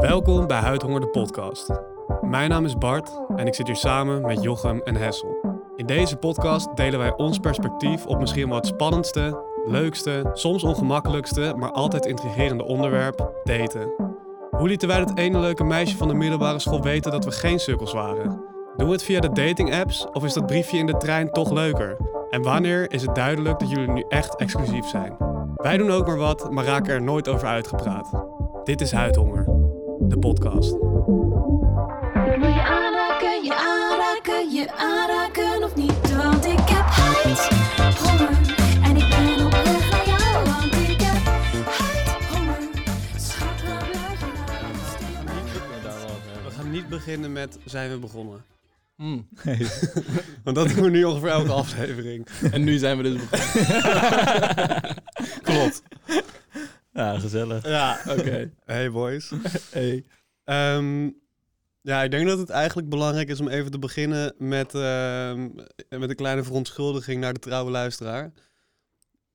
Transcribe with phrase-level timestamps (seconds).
[0.00, 1.70] Welkom bij Huidhonger de podcast.
[2.20, 5.60] Mijn naam is Bart en ik zit hier samen met Jochem en Hessel.
[5.76, 11.54] In deze podcast delen wij ons perspectief op misschien wel het spannendste, leukste, soms ongemakkelijkste,
[11.56, 13.94] maar altijd intrigerende onderwerp: daten.
[14.50, 17.58] Hoe lieten wij dat ene leuke meisje van de middelbare school weten dat we geen
[17.58, 18.44] sukkels waren?
[18.76, 21.50] Doen we het via de dating apps of is dat briefje in de trein toch
[21.50, 21.96] leuker?
[22.30, 25.16] En wanneer is het duidelijk dat jullie nu echt exclusief zijn?
[25.54, 28.24] Wij doen ook maar wat, maar raken er nooit over uitgepraat.
[28.64, 29.59] Dit is Huidhonger,
[30.10, 30.72] de podcast.
[30.72, 38.28] Ik wil je aanraken, je aanraken, je aanraken of niet, want ik heb huidhonger.
[38.82, 41.24] En ik ben op weg naar jou, want ik heb
[41.64, 42.68] huidhonger.
[43.16, 44.26] Schat, waar blijf je
[45.82, 46.44] nou?
[46.44, 48.44] We gaan niet beginnen met zijn we begonnen.
[48.96, 49.28] Hmm.
[50.44, 52.26] Want dat doen we nu ongeveer elke aflevering.
[52.52, 54.96] En nu zijn we dus begonnen.
[55.42, 55.82] Klopt.
[56.92, 57.66] Ja, gezellig.
[57.66, 58.52] Ja, Oké.
[58.64, 59.32] Hey boys.
[59.70, 60.04] Hey.
[60.44, 61.10] Ehm,
[61.80, 65.48] ja, ik denk dat het eigenlijk belangrijk is om even te beginnen met, ehm,
[65.88, 68.32] met een kleine verontschuldiging naar de trouwe luisteraar.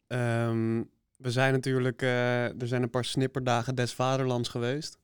[0.08, 0.84] Ehm,
[1.16, 4.98] we zijn natuurlijk, eh, er zijn een paar snipperdagen des vaderlands geweest.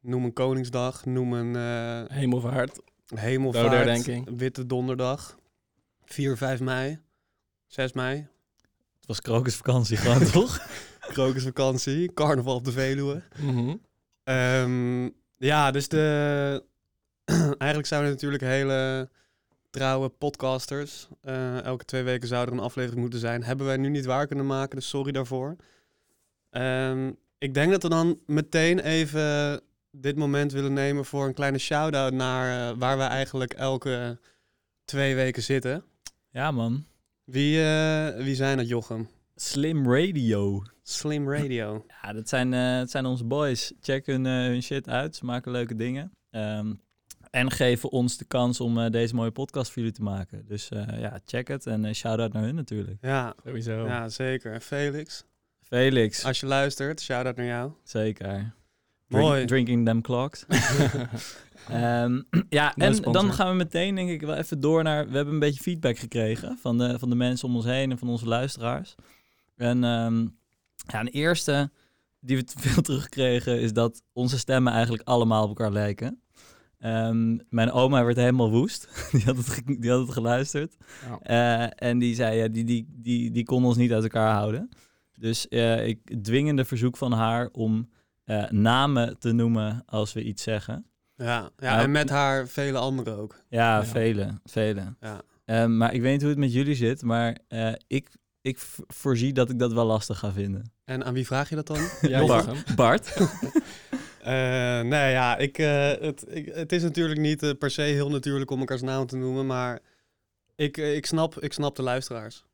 [0.00, 2.80] Noem een Koningsdag, noem een eh Hemelvaart.
[3.14, 3.66] Hemelvaart.
[4.36, 5.36] Witte Donderdag,
[6.04, 6.98] 4, 5 mei,
[7.66, 8.16] 6 mei,
[8.98, 10.66] Het was krokusvakantie gewoon, toch?
[11.12, 13.22] Krokusvakantie, carnaval op de Veluwe.
[13.38, 13.76] Mhm.
[14.24, 16.64] Ehm, ja, dus de...
[17.58, 19.08] eigenlijk zijn we natuurlijk hele
[19.70, 21.08] trouwe podcasters.
[21.20, 23.42] Eh, elke twee weken zou er een aflevering moeten zijn.
[23.42, 25.56] Hebben wij nu niet waar kunnen maken, dus sorry daarvoor.
[26.50, 29.60] Ehm, ik denk dat we dan meteen even
[29.90, 34.18] dit moment willen nemen voor een kleine shout-out naar eh, waar we eigenlijk elke
[34.84, 35.84] twee weken zitten.
[36.30, 36.84] Ja, man.
[37.24, 39.08] Wie, eh, wie zijn dat, Jochem?
[39.34, 40.62] Slim Radio.
[40.82, 41.84] Slim Radio.
[42.02, 43.72] Ja, dat zijn, eh, dat zijn onze boys.
[43.80, 45.16] Check hun, eh, hun shit uit.
[45.16, 46.12] Ze maken leuke dingen.
[46.30, 46.72] Ehm,
[47.30, 50.44] en geven ons de kans om eh, deze mooie podcast voor jullie te maken.
[50.46, 51.66] Dus eh, ja, check het.
[51.66, 52.98] En shout-out naar hun natuurlijk.
[53.00, 53.86] Ja, Sowieso.
[53.86, 54.52] ja zeker.
[54.52, 55.24] En Felix,
[55.60, 56.24] Felix.
[56.24, 57.72] als je luistert, shout-out naar jou.
[57.84, 58.26] Zeker.
[59.08, 59.44] Drink- Mooi.
[59.44, 60.44] drinking them clocks.
[61.68, 63.12] Ehm, ja, en sponsor.
[63.22, 65.08] dan gaan we meteen denk ik wel even door naar...
[65.08, 67.98] We hebben een beetje feedback gekregen van de, van de mensen om ons heen en
[67.98, 68.94] van onze luisteraars.
[69.56, 70.26] En ehm,
[70.86, 71.70] ja, een eerste
[72.20, 76.22] die we te veel terugkregen is dat onze stemmen eigenlijk allemaal op elkaar lijken.
[76.78, 78.88] Ehm, mijn oma werd helemaal woest.
[79.12, 80.76] die, had het die had het geluisterd.
[81.22, 84.68] Eh, en die zei, ja, die, die, die, die kon ons niet uit elkaar houden.
[85.12, 87.88] Dus eh, ik dwingende verzoek van haar om
[88.24, 90.86] eh, namen te noemen als we iets zeggen.
[91.14, 93.42] Ja, ja Nou, en met haar vele anderen ook.
[93.48, 93.84] Ja, Ja.
[93.84, 94.94] vele, vele.
[95.00, 95.22] Ja.
[95.44, 97.38] Ehm, maar ik weet niet hoe het met jullie zit, maar
[97.86, 98.08] ik,
[98.40, 100.71] ik voorzie dat ik dat wel lastig ga vinden.
[100.84, 101.88] En aan wie vraag je dat dan?
[102.00, 102.64] Ja, Bart.
[102.76, 103.14] Bart?
[104.22, 108.10] Eh, nee, ja, ik, eh, het, ik, het is natuurlijk niet eh, per se heel
[108.10, 109.80] natuurlijk om elkaars naam te noemen, maar
[110.56, 112.44] ik, ik, snap, ik snap de luisteraars.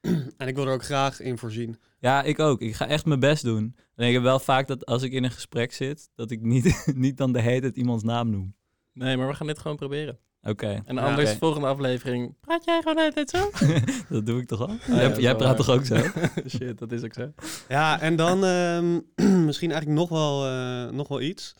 [0.36, 1.78] en ik wil er ook graag in voorzien.
[1.98, 2.60] ja, ik ook.
[2.60, 3.76] Ik ga echt mijn best doen.
[3.94, 6.92] En ik heb wel vaak dat als ik in een gesprek zit, dat ik niet,
[6.94, 8.54] niet dan de hele tijd iemands naam noem.
[8.92, 10.18] Nee, maar we gaan dit gewoon proberen.
[10.48, 13.50] Oké, En Ja, anders, volgende aflevering, praat jij gewoon altijd zo?
[14.14, 14.74] dat doe ik toch al?
[14.86, 15.96] ja, jij praat toch ook zo?
[16.56, 17.32] Shit, dat is ook zo.
[17.68, 19.00] Ja, en dan ehm,
[19.46, 21.54] misschien eigenlijk nog wel, eh, nog wel iets.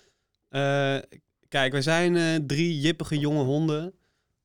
[0.49, 0.97] Eh,
[1.49, 3.95] kijk, wij zijn eh, drie jippige jonge honden.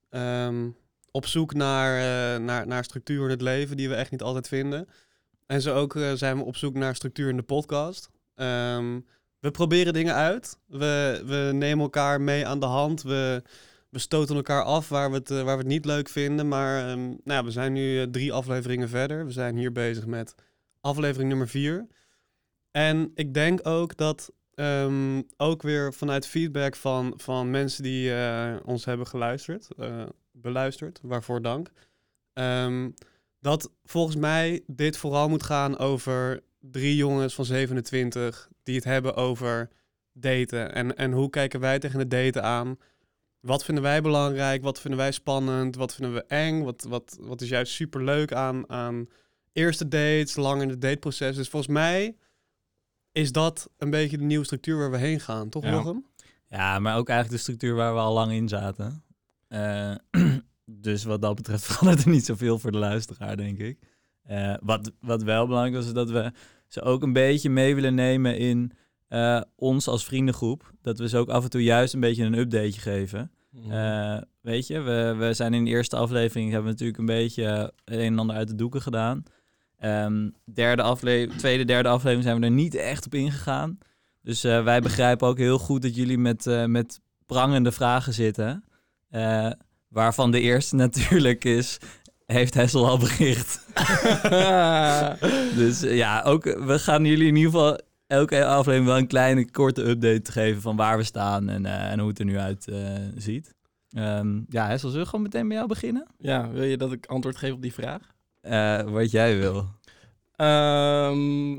[0.09, 0.69] ehm,
[1.11, 4.47] op zoek naar, eh, naar, naar structuur in het leven die we echt niet altijd
[4.47, 4.87] vinden.
[5.45, 8.09] En zo ook zijn we op zoek naar structuur in de podcast.
[8.35, 8.99] Ehm,
[9.39, 10.57] we proberen dingen uit.
[10.67, 13.01] We, we nemen elkaar mee aan de hand.
[13.01, 13.43] We,
[13.91, 16.47] we stoten elkaar af waar we het, eh, waar we het niet leuk vinden.
[16.47, 19.25] Maar ehm, nou ja, we zijn nu eh, drie afleveringen verder.
[19.25, 20.35] We zijn hier bezig met
[20.81, 21.87] aflevering nummer vier.
[22.71, 28.55] En ik denk ook dat ehm, ook weer vanuit feedback van, van mensen die eh,
[28.65, 29.67] ons hebben geluisterd,
[30.31, 31.69] beluisterd, waarvoor dank.
[32.33, 32.89] ehm,
[33.39, 39.15] dat volgens mij dit vooral moet gaan over drie jongens van 27 die het hebben
[39.15, 39.69] over
[40.13, 40.73] daten.
[40.73, 42.77] En, en hoe kijken wij tegen het daten aan?
[43.41, 44.61] Wat vinden wij belangrijk?
[44.61, 45.75] Wat vinden wij spannend?
[45.75, 46.63] Wat vinden we eng?
[46.63, 49.07] Wat, wat, wat is juist superleuk aan, aan
[49.53, 51.35] eerste dates, lang in het dateproces?
[51.35, 52.15] Dus volgens mij
[53.11, 56.01] is dat een beetje de nieuwe structuur waar we heen gaan, toch, Ja.
[56.47, 59.03] Ja, maar ook eigenlijk de structuur waar we al lang in zaten.
[59.47, 59.95] Eh,
[60.65, 63.79] dus wat dat betreft verandert er niet zoveel voor de luisteraar, denk ik.
[64.21, 66.31] Eh, wat, wat wel belangrijk was, is dat we
[66.67, 68.71] ze ook een beetje mee willen nemen in
[69.11, 70.73] eh, ons als vriendengroep.
[70.81, 73.31] Dat we ze ook af en toe juist een beetje een updateje geven.
[73.51, 73.71] Mhm.
[73.71, 77.45] Eh, weet je, we, we zijn in de eerste aflevering, hebben we natuurlijk een beetje
[77.45, 79.23] eh, het een en ander uit de doeken gedaan.
[79.77, 83.77] Ehm, derde tweede, derde aflevering zijn we er niet echt op ingegaan.
[84.21, 88.63] Dus eh, wij begrijpen ook heel goed dat jullie met, eh, met prangende vragen zitten.
[89.09, 89.51] Eh,
[89.87, 91.77] waarvan de eerste natuurlijk is,
[92.25, 93.65] heeft Hessel al bericht?
[95.61, 97.79] dus eh, ja, ook, eh, we gaan jullie in ieder geval
[98.11, 101.99] elke aflevering wel een kleine korte update geven van waar we staan en, eh, en
[101.99, 103.55] hoe het er nu uit eh, ziet.
[103.89, 106.07] Ehm, ja, Hessel, zullen we gewoon meteen bij jou beginnen?
[106.17, 108.15] Ja, wil je dat ik antwoord geef op die vraag?
[108.41, 109.65] Eh, wat jij wil.
[110.35, 111.53] Ehm,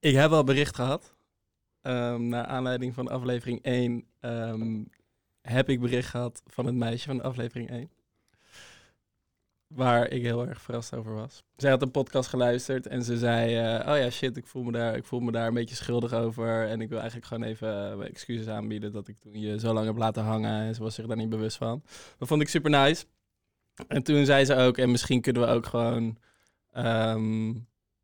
[0.00, 1.14] ik heb al bericht gehad.
[1.80, 4.82] Ehm, naar aanleiding van aflevering 1 ehm,
[5.40, 7.90] heb ik bericht gehad van het meisje van aflevering 1.
[9.66, 11.42] Waar ik heel erg verrast over was.
[11.56, 14.72] Zij had een podcast geluisterd en ze zei: eh, Oh ja, shit, ik voel, me
[14.72, 16.68] daar, ik voel me daar een beetje schuldig over.
[16.68, 17.68] En ik wil eigenlijk gewoon even
[18.00, 20.50] eh, excuses aanbieden dat ik toen je zo lang heb laten hangen.
[20.62, 21.82] En ze was zich daar niet bewust van.
[22.18, 23.04] Dat vond ik super nice.
[23.88, 26.18] En toen zei ze ook: En misschien kunnen we ook gewoon.
[26.72, 27.54] ehm,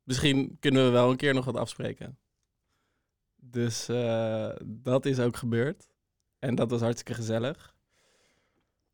[0.03, 2.19] misschien kunnen we wel een keer nog wat afspreken.
[3.37, 5.88] Dus eh, dat is ook gebeurd.
[6.38, 7.75] En dat was hartstikke gezellig.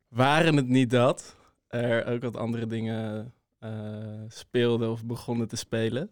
[0.08, 1.36] Waren het niet dat
[1.68, 6.10] er ook wat andere dingen eh, speelden of begonnen te spelen.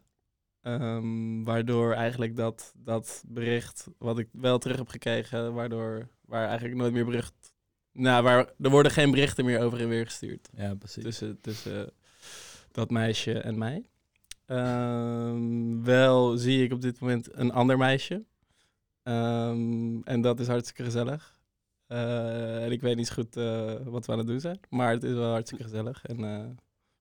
[0.61, 6.79] Ehm, waardoor eigenlijk dat, dat bericht, wat ik wel terug heb gekregen, waardoor waar eigenlijk
[6.79, 7.55] nooit meer bericht.
[7.93, 11.03] Nou, waar, er worden geen berichten meer over en weer gestuurd Ja, precies.
[11.03, 11.93] tussen, tussen
[12.71, 13.87] dat meisje en mij.
[14.47, 18.25] Ehm, wel zie ik op dit moment een ander meisje.
[19.03, 21.36] Ehm, en dat is hartstikke gezellig.
[21.87, 24.61] Eh, en ik weet niet goed eh, wat we aan het doen zijn.
[24.69, 26.05] Maar het is wel hartstikke gezellig.
[26.05, 26.45] En eh,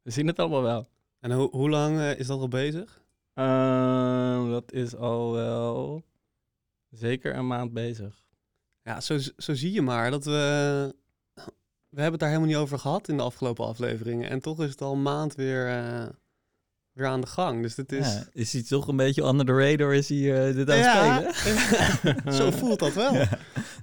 [0.02, 0.88] we zien het allemaal wel.
[1.20, 3.04] En ho- hoe lang is dat al bezig?
[3.34, 6.04] Ehm, dat is al wel
[6.90, 8.24] zeker een maand bezig.
[8.82, 10.96] Ja, zo, zo zie je maar dat we...
[11.90, 14.30] We hebben het daar helemaal niet over gehad in de afgelopen afleveringen.
[14.30, 15.68] En toch is het al een maand weer,
[16.96, 17.62] weer aan de gang.
[17.62, 18.14] Dus dit is...
[18.14, 19.94] Ja, is hij toch een beetje under the radar?
[19.94, 22.34] Is hij eh, dit aan het Ja, spelen?
[22.40, 23.14] zo voelt dat wel.
[23.14, 23.30] Ja.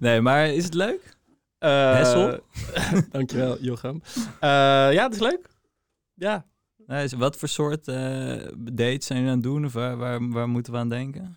[0.01, 1.17] Nee, maar is het leuk?
[1.59, 2.41] Eh, Hessel?
[3.11, 4.03] Dankjewel, Jochem.
[4.41, 4.49] Eh,
[4.93, 5.49] ja, het is leuk.
[6.15, 6.47] Ja,
[6.87, 9.65] Nee, is- wat voor soort eh, dates zijn jullie aan het doen?
[9.65, 11.37] Of waar, waar, waar moeten we aan denken?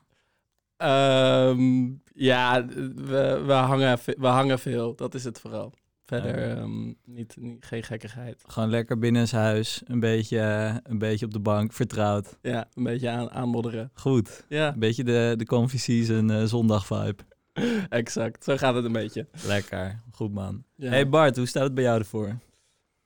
[0.77, 1.83] Ehm,
[2.13, 4.95] ja, we, we, hangen, we hangen veel.
[4.95, 5.73] Dat is het vooral.
[6.05, 6.55] Verder Ja.
[6.55, 8.43] ehm, niet, niet, geen gekkigheid.
[8.47, 12.37] Gewoon lekker binnen zijn huis, een beetje, eh, een beetje op de bank, vertrouwd.
[12.41, 13.91] Ja, een beetje aan, aanmodderen.
[13.93, 14.45] Goed.
[14.49, 17.15] Ja, Een beetje de, de comfy season eh, zondag vibe.
[17.89, 18.43] exact.
[18.43, 19.27] Zo gaat het een beetje.
[19.45, 20.01] Lekker.
[20.11, 20.63] Goed man.
[20.75, 20.89] Ja.
[20.89, 22.37] Hey Bart, hoe staat het bij jou ervoor?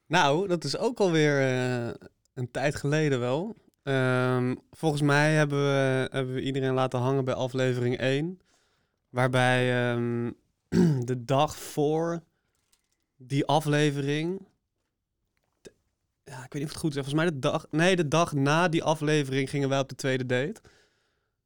[0.07, 1.93] Nou, dat is ook alweer eh
[2.33, 3.55] een tijd geleden wel.
[3.83, 8.39] Ehm, volgens mij hebben we, hebben we iedereen laten hangen bij aflevering 1.
[9.09, 10.31] Waarbij ehm,
[11.05, 12.21] de dag voor
[13.21, 14.47] die aflevering...
[16.23, 16.95] Ja, ik weet niet of het goed is.
[16.95, 17.67] Volgens mij de dag...
[17.69, 20.61] Nee, de dag na die aflevering gingen wij op de tweede date.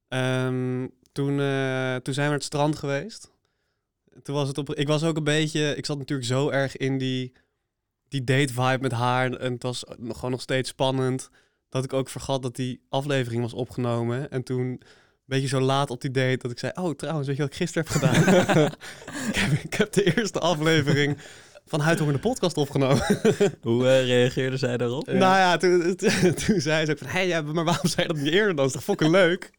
[0.08, 3.32] Ehm, toen, eh, toen zijn we naar het strand geweest.
[4.24, 4.74] Toen was het op...
[4.74, 5.76] Ik was ook een beetje...
[5.76, 7.34] Ik zat natuurlijk zo erg in die
[8.14, 9.34] die date vibe met haar.
[9.34, 11.30] En het was gewoon nog steeds spannend.
[11.70, 14.32] Dat ik ook vergat dat die aflevering was opgenomen.
[14.32, 14.80] En toen, een
[15.26, 16.72] beetje zo laat op die date, dat ik zei...
[16.76, 18.36] Oh, trouwens, weet je wat ik gisteren heb gedaan?
[19.30, 21.18] ik, heb, ik heb de eerste aflevering
[21.66, 23.04] van Huidhonger de podcast opgenomen.
[23.62, 25.06] Hoe eh, reageerde zij daarop?
[25.06, 27.08] Nou ja, toen, toen, toen zei ze ook van...
[27.08, 28.56] Hé, ja, maar waarom zei je dat niet eerder?
[28.56, 29.52] Dat is toch fucking leuk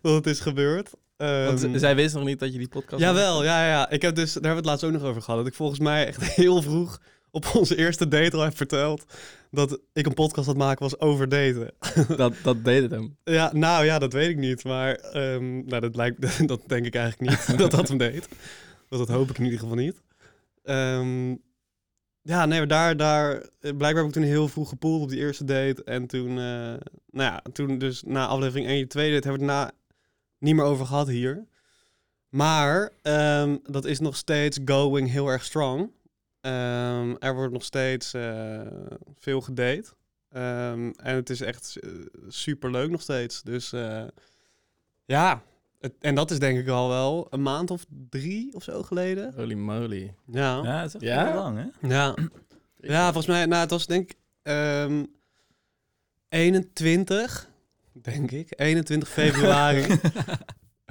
[0.00, 0.90] dat het is gebeurd.
[1.16, 3.14] Want Ehm, zij wist nog niet dat je die podcast had.
[3.14, 3.90] Jawel, ja, ja, ja.
[3.90, 5.38] Ik heb dus, daar hebben we het laatst ook nog over gehad.
[5.38, 7.00] Dat ik volgens mij echt heel vroeg
[7.30, 9.04] op onze eerste date al heb verteld
[9.50, 11.70] dat ik een podcast het maken was over daten.
[12.16, 13.16] Dat, dat deed het hem.
[13.24, 14.64] Ja, nou ja, dat weet ik niet.
[14.64, 18.28] Maar ehm, nou, dat, lijkt, dat denk ik eigenlijk niet dat dat hem deed.
[18.88, 20.02] Dat, dat hoop ik in ieder geval niet.
[20.66, 21.34] Ehm,
[22.22, 25.44] ja, nee, daar, daar, eh, blijkbaar heb ik toen heel vroeg gepoeld op die eerste
[25.44, 25.84] date.
[25.84, 26.74] En toen, eh,
[27.10, 29.72] nou ja, toen dus na aflevering 1 de tweede date hebben we het na
[30.38, 31.46] niet meer over gehad hier.
[32.28, 35.90] Maar ehm, dat is nog steeds going heel erg strong.
[36.40, 38.60] Ehm, er wordt nog steeds eh,
[39.18, 39.94] veel gedate.
[40.28, 41.76] En het is echt
[42.28, 43.42] super leuk nog steeds.
[43.42, 43.72] Dus
[45.04, 45.42] ja,
[45.86, 49.32] het- en dat is denk ik al wel een maand of drie of zo geleden.
[49.36, 50.14] Holy moly.
[50.26, 51.26] Ja, Ja, het is echt Ja?
[51.26, 51.88] heel lang, hè?
[51.88, 52.14] ja.
[52.80, 55.04] ja volgens mij, nou, het was denk ik ehm
[56.28, 57.48] 21,
[57.92, 59.86] denk ik, 21 februari.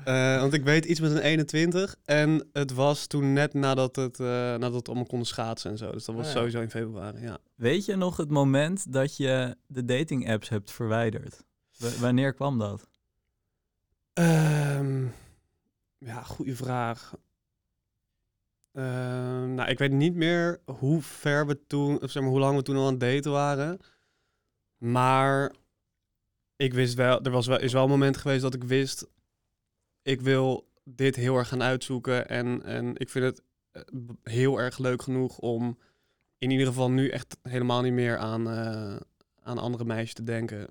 [0.05, 1.95] Eh, want ik weet iets met een 21.
[2.03, 4.25] En het was toen net nadat, het, eh,
[4.55, 5.91] nadat allemaal konden schaatsen en zo.
[5.91, 6.37] Dus dat was Ah, ja.
[6.37, 7.37] sowieso in februari, ja.
[7.55, 11.43] Weet je nog het moment dat je de dating apps hebt verwijderd?
[11.77, 12.87] W- wanneer kwam dat?
[14.15, 15.07] Ehm,
[15.98, 17.15] ja, goede vraag.
[18.72, 22.57] Ehm, nou, ik weet niet meer hoe ver we toen, of zeg maar hoe lang
[22.57, 23.79] we toen al aan het daten waren.
[24.77, 25.53] Maar
[26.55, 29.07] ik wist wel, er was wel, is wel een moment geweest dat ik wist,
[30.01, 32.27] ik wil dit heel erg gaan uitzoeken.
[32.27, 33.41] En, en ik vind het
[33.72, 33.81] eh,
[34.24, 35.77] heel erg leuk genoeg om
[36.38, 38.95] in ieder geval nu echt helemaal niet meer aan, eh,
[39.41, 40.67] aan andere meisjes te denken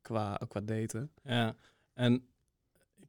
[0.00, 1.12] qua, qua daten.
[1.22, 1.54] Ja,
[1.94, 2.28] en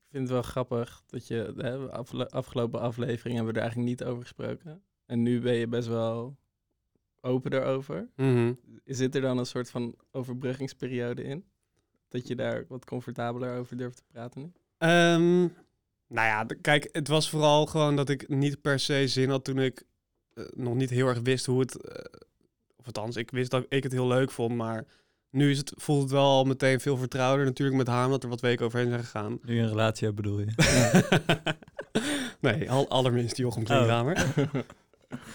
[0.09, 4.21] vind het wel grappig dat je de afgelopen aflevering hebben we er eigenlijk niet over
[4.21, 4.83] gesproken.
[5.05, 6.37] En nu ben je best wel
[7.21, 8.09] open daarover.
[8.15, 8.53] Mhm.
[8.85, 11.45] Zit er dan een soort van overbruggingsperiode in?
[12.07, 14.51] Dat je daar wat comfortabeler over durft te praten nu?
[14.77, 15.39] Ehm,
[16.07, 19.59] nou ja, kijk, het was vooral gewoon dat ik niet per se zin had toen
[19.59, 19.83] ik
[20.33, 21.81] eh, nog niet heel erg wist hoe het...
[21.81, 22.19] eh,
[22.75, 24.85] of althans, ik wist dat ik het heel leuk vond, maar
[25.31, 27.45] nu is het, voelt het wel al meteen veel vertrouwder.
[27.45, 29.39] Natuurlijk met haar, omdat er wat weken overheen zijn gegaan.
[29.43, 30.47] Nu je een relatie hebt, bedoel je?
[32.41, 33.67] nee, al, allerminst Jochem Oh.
[33.67, 34.25] Klinkhamer.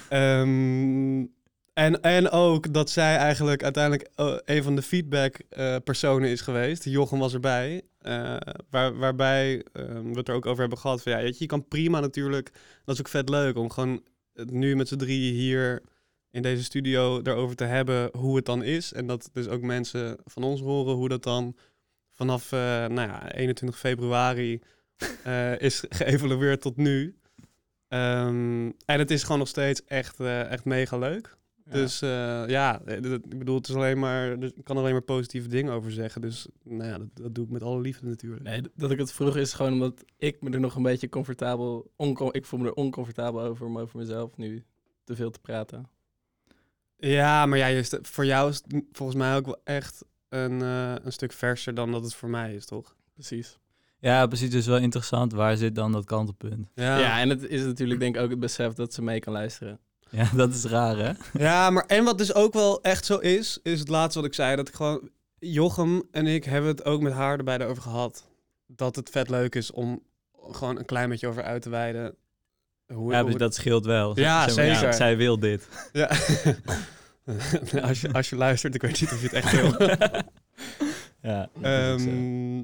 [0.08, 1.24] Ehm,
[1.72, 6.40] en, en ook dat zij eigenlijk uiteindelijk eh, een van de feedback eh, personen is
[6.40, 6.84] geweest.
[6.84, 7.82] Jochem was erbij.
[7.98, 8.36] eh,
[8.70, 11.02] waar, waarbij eh, we het er ook over hebben gehad.
[11.02, 12.50] Van, ja, weet je, je kan prima natuurlijk.
[12.84, 14.02] Dat is ook vet leuk om gewoon
[14.34, 15.82] nu met z'n drieën hier
[16.34, 18.92] in deze studio erover te hebben hoe het dan is.
[18.92, 21.56] En dat dus ook mensen van ons horen hoe dat dan
[22.12, 24.60] vanaf eh, nou ja, 21 februari
[25.24, 27.16] eh, is geëvalueerd tot nu.
[27.88, 31.36] Ehm, en het is gewoon nog steeds echt, eh, echt mega leuk.
[31.64, 31.72] Ja.
[31.72, 31.98] Dus
[32.48, 35.92] ja, ik bedoel, het is alleen maar, dus ik kan alleen maar positieve dingen over
[35.92, 36.20] zeggen.
[36.20, 38.42] Dus nou ja, dat, dat doe ik met alle liefde natuurlijk.
[38.42, 41.90] Nee, dat ik het vroeg is gewoon omdat ik me er nog een beetje comfortabel...
[42.30, 44.64] Ik voel me er oncomfortabel over om over mezelf nu
[45.04, 45.93] te veel te praten.
[47.06, 50.94] Ja, maar ja, st- voor jou is het volgens mij ook wel echt een, eh,
[51.02, 52.94] een stuk verser dan dat het voor mij is, toch?
[53.14, 53.58] Precies.
[53.98, 54.50] Ja, precies.
[54.50, 55.32] Dus wel interessant.
[55.32, 56.68] Waar zit dan dat kantelpunt?
[56.74, 57.20] Ja.
[57.20, 59.78] en het is natuurlijk denk ik ook het besef dat ze mee kan luisteren.
[60.10, 61.12] Ja, dat is raar, hè?
[61.44, 64.34] Ja, maar en wat dus ook wel echt zo is, is het laatste wat ik
[64.34, 64.56] zei.
[64.56, 68.26] Dat ik gewoon, Jochem en ik hebben het ook met haar erbij erover gehad.
[68.66, 70.02] Dat het vet leuk is om
[70.50, 72.16] gewoon een klein beetje over uit te wijden.
[72.86, 74.18] Hoe, Ja, hoe dus dat scheelt wel.
[74.18, 74.94] Ja, Zeg maar, zeker.
[74.94, 75.68] zij wil dit.
[75.92, 76.06] Ja.
[77.88, 79.74] als, je, als je luistert, ik weet niet of je het echt wil.
[81.20, 81.48] Ja.
[81.62, 82.62] Ehm,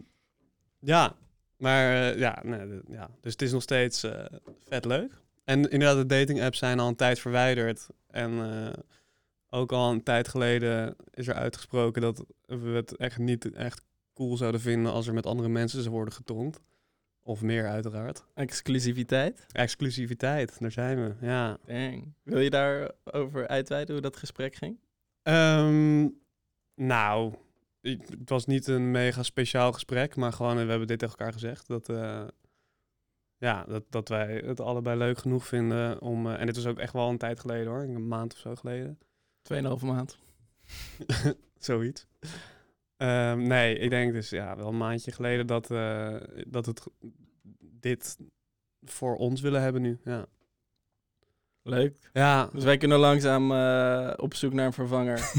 [0.78, 1.16] ja,
[1.56, 4.24] maar eh, ja, nee, ja, dus het is nog steeds eh,
[4.68, 5.20] vet leuk.
[5.44, 7.86] En inderdaad, de dating apps zijn al een tijd verwijderd.
[8.10, 8.72] En eh,
[9.50, 13.82] ook al een tijd geleden is er uitgesproken dat we het echt niet echt
[14.14, 16.60] cool zouden vinden als er met andere mensen zou worden getonkt.
[17.30, 18.24] Of meer uiteraard.
[18.34, 19.46] Exclusiviteit?
[19.52, 21.58] Exclusiviteit, daar zijn we, ja.
[21.66, 22.12] Dang.
[22.22, 24.78] Wil je daarover uitweiden hoe dat gesprek ging?
[25.22, 26.08] Ehm,
[26.74, 27.34] nou,
[27.80, 31.32] ik- het was niet een mega speciaal gesprek, maar gewoon, we hebben dit tegen elkaar
[31.32, 31.66] gezegd.
[31.66, 32.24] Dat, eh,
[33.36, 36.26] ja, dat, dat wij het allebei leuk genoeg vinden om...
[36.26, 38.54] eh, en dit was ook echt wel een tijd geleden hoor, een maand of zo
[38.54, 38.98] geleden.
[39.42, 40.18] Tweeënhalve maand.
[41.58, 42.06] Zoiets.
[43.00, 46.14] Ehm, nee, ik denk dus ja, wel een maandje geleden dat, eh,
[46.46, 46.86] dat het
[47.60, 48.16] dit
[48.82, 49.98] voor ons willen hebben nu.
[50.04, 50.26] Ja,
[51.62, 51.96] Leuk.
[52.12, 55.18] ja Dus wij kunnen langzaam eh, op zoek naar een vervanger.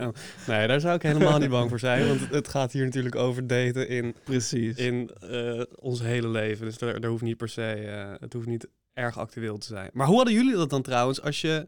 [0.48, 2.08] nee, daar zou ik helemaal niet bang voor zijn.
[2.08, 4.76] Want het, gaat hier natuurlijk over daten in, Precies.
[4.76, 6.66] in eh, ons hele leven.
[6.66, 7.62] Dus daar, daar hoeft niet per se,
[8.20, 9.90] het hoeft niet erg actueel te zijn.
[9.92, 11.66] Maar hoe hadden jullie dat dan trouwens als je...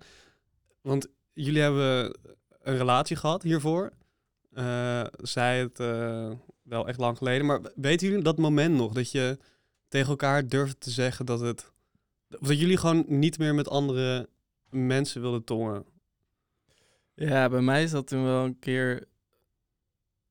[0.80, 2.18] Want jullie hebben
[2.62, 3.92] een relatie gehad hiervoor.
[4.54, 6.30] Eh zij het eh,
[6.62, 7.46] wel echt lang geleden.
[7.46, 9.38] Maar weten jullie dat moment nog dat je
[9.88, 11.72] tegen elkaar durfde te zeggen dat het...
[12.40, 14.28] Of dat jullie gewoon niet meer met andere
[14.70, 15.84] mensen wilden tongen?
[17.14, 19.08] Ja, bij mij is dat toen wel een keer.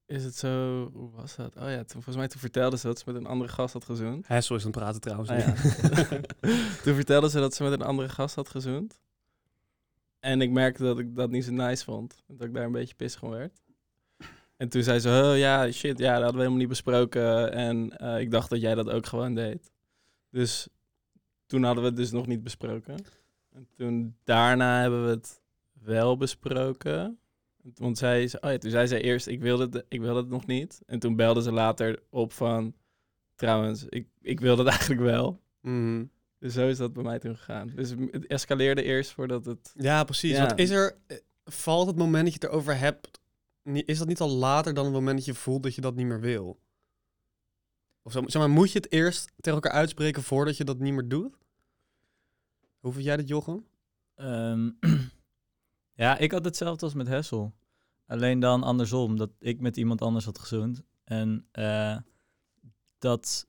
[0.06, 0.90] Is het zo.
[0.94, 1.56] Hoe was dat?
[1.56, 3.86] Oh ja, toen, volgens mij toen vertelde ze dat ze met een andere gast had
[3.86, 4.28] gezoend.
[4.28, 5.30] Hessel is aan het praten trouwens.
[5.30, 5.54] Ah, ja.
[6.84, 9.00] toen vertelde ze dat ze met een andere gast had gezoend.
[10.20, 12.24] En ik merkte dat ik dat niet zo nice vond.
[12.28, 13.62] Dat ik daar een beetje pissig van werd.
[14.64, 17.52] En toen zei ze, oh ja, shit, ja, dat hadden we helemaal niet besproken.
[17.52, 19.72] En eh, ik dacht dat jij dat ook gewoon deed.
[20.30, 20.68] Dus
[21.46, 22.96] toen hadden we het dus nog niet besproken.
[23.52, 25.42] En toen daarna hebben we het
[25.82, 27.18] wel besproken.
[27.76, 30.30] Want zij, ze- oh ja, toen zei zij eerst, ik wilde, het, ik wilde het
[30.30, 30.82] nog niet.
[30.86, 32.74] En toen belde ze later op van,
[33.36, 35.42] trouwens, ik, ik wilde het eigenlijk wel.
[35.62, 36.04] Mhm.
[36.40, 37.72] Dus zo is dat bij mij toen gegaan.
[37.76, 39.74] Dus het escaleerde eerst voordat het...
[39.78, 40.32] Ja, precies.
[40.38, 40.46] Ja.
[40.46, 40.98] Want is er,
[41.46, 43.22] valt het moment dat je het erover hebt,
[43.64, 46.06] is dat niet al later dan het moment dat je voelt dat je dat niet
[46.06, 46.60] meer wil?
[48.02, 50.94] Of zo, zeg maar, moet je het eerst tegen elkaar uitspreken voordat je dat niet
[50.94, 51.38] meer doet?
[52.80, 53.66] Hoe vind jij dat, Jochem?
[54.16, 54.70] Ehm,
[56.04, 57.54] ja, ik had hetzelfde als met Hessel.
[58.08, 60.84] Alleen dan andersom, dat ik met iemand anders had gezoend.
[61.04, 61.98] En eh,
[62.98, 63.48] dat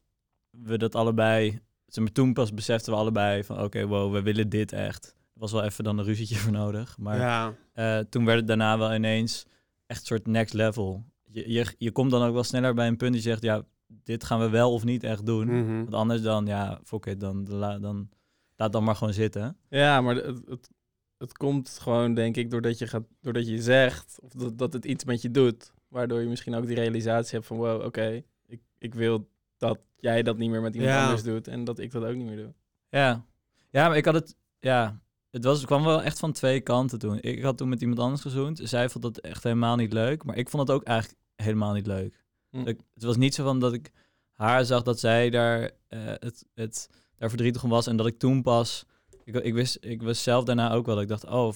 [0.50, 1.60] we dat allebei...
[1.86, 3.62] Zeg maar, toen pas beseften we allebei van...
[3.62, 5.06] Oké, wow, we willen dit echt.
[5.34, 6.98] Er was wel even dan een ruzietje voor nodig.
[6.98, 7.54] Maar ja.
[7.72, 9.46] eh, toen werd het daarna wel ineens
[9.86, 11.04] echt een soort next level.
[11.24, 13.42] Je, je, je komt dan ook wel sneller bij een punt die zegt...
[13.42, 15.46] Ja, dit gaan we wel of niet echt doen.
[15.46, 15.76] Mhm.
[15.76, 18.08] Want anders dan, ja, fuck it, dan, la- dan
[18.56, 19.56] laat dan maar gewoon zitten.
[19.68, 20.70] Ja, maar het, het,
[21.18, 24.84] het komt gewoon, denk ik, doordat je, gaat, doordat je zegt of dat, dat het
[24.84, 25.72] iets met je doet.
[25.88, 30.22] Waardoor je misschien ook die realisatie hebt van, wow, oké, ik, ik wil dat jij
[30.22, 31.04] dat niet meer met iemand Ja.
[31.04, 32.52] anders doet en dat ik dat ook niet meer doe.
[32.88, 33.24] Ja.
[33.70, 35.00] Ja, maar ik had het, ja,
[35.34, 37.18] het, was, het kwam wel echt van twee kanten toen.
[37.20, 38.60] Ik had toen met iemand anders gezoend.
[38.62, 41.86] Zij vond dat echt helemaal niet leuk, maar ik vond het ook eigenlijk helemaal niet
[41.86, 42.22] leuk.
[42.50, 42.58] Hm.
[42.66, 43.90] Ik- het was niet zo van dat ik
[44.32, 48.18] haar zag dat zij daar, eh, het, het, daar verdrietig om was en dat ik
[48.18, 48.84] toen pas...
[49.24, 51.52] Ik, ik, wist, ik was zelf daarna ook wel, dat ik dacht, oh,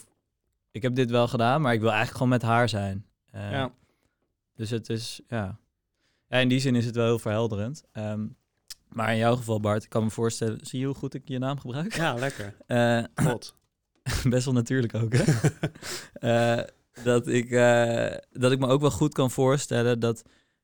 [0.71, 3.07] ik heb dit wel gedaan, maar ik wil eigenlijk gewoon met haar zijn.
[3.31, 3.73] Eh, ja.
[4.55, 5.59] Dus het is, ja.
[6.29, 6.39] ja.
[6.39, 7.85] In die zin is het wel heel verhelderend.
[7.93, 8.27] Ehm,
[8.89, 10.59] maar in jouw geval, Bart, ik kan me voorstellen...
[10.67, 11.95] Zie je hoe goed ik je naam gebruik?
[11.97, 12.57] Ja, lekker.
[12.67, 13.55] Eh, God.
[14.31, 15.25] best wel natuurlijk ook, hè?
[16.13, 16.65] Eh,
[17.05, 20.23] dat, ik, eh, dat ik me ook wel goed kan voorstellen dat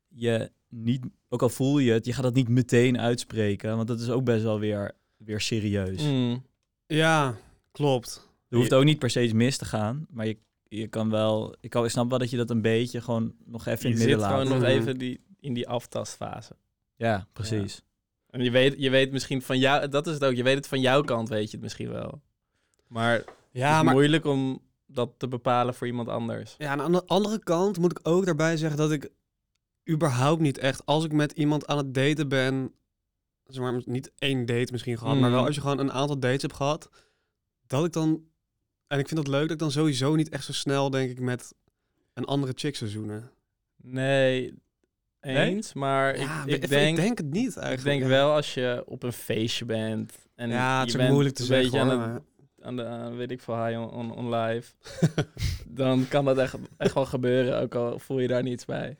[0.09, 1.05] je niet...
[1.29, 3.77] Ook al voel je het, je gaat dat niet meteen uitspreken.
[3.77, 6.03] Want dat is ook best wel weer, weer serieus.
[6.03, 6.45] Mm.
[6.87, 7.35] Ja,
[7.73, 8.29] klopt.
[8.49, 10.07] Er hoeft ook niet per se iets mis te gaan.
[10.11, 10.37] Maar je,
[10.69, 11.55] je kan wel...
[11.61, 13.97] Ik, kan, ik snap wel dat je dat een beetje gewoon nog even in Je
[13.99, 14.41] het midden zit laat.
[14.41, 14.79] gewoon nog Mhm.
[14.81, 16.57] even die, in die aftastfase.
[16.97, 17.83] Ja, precies.
[18.31, 20.67] En je weet, je weet misschien van jou, dat is het ook, je weet het
[20.69, 22.23] van jouw kant, weet je het misschien wel.
[22.95, 26.55] Maar het Ja, is maar moeilijk om dat te bepalen voor iemand anders.
[26.59, 29.11] Ja, aan de andere kant moet ik ook daarbij zeggen dat ik
[29.91, 32.73] überhaupt niet echt, als ik met iemand aan het daten ben,
[33.45, 35.47] zeg maar niet één date misschien gehad, maar wel Mhm.
[35.47, 36.91] als je gewoon een aantal dates hebt gehad,
[37.67, 38.25] dat ik dan,
[38.87, 41.21] en ik vind het leuk dat ik dan sowieso niet echt zo snel, denk ik,
[41.21, 41.55] met
[42.15, 43.31] een andere chick zou zoenen.
[43.77, 44.55] Nee,
[45.21, 47.79] eens, maar Ja, ik, ik, ik denk, denk het niet eigenlijk.
[47.81, 51.13] ik denk wel als je op een feestje bent en Ja, het je is bent
[51.13, 51.71] moeilijk te een zeggen.
[51.71, 52.23] beetje hoor, aan, het,
[52.65, 54.73] aan de, aan, weet ik veel, high on, on, on live,
[55.67, 58.97] dan kan dat echt, echt wel gebeuren, ook al voel je daar niets bij.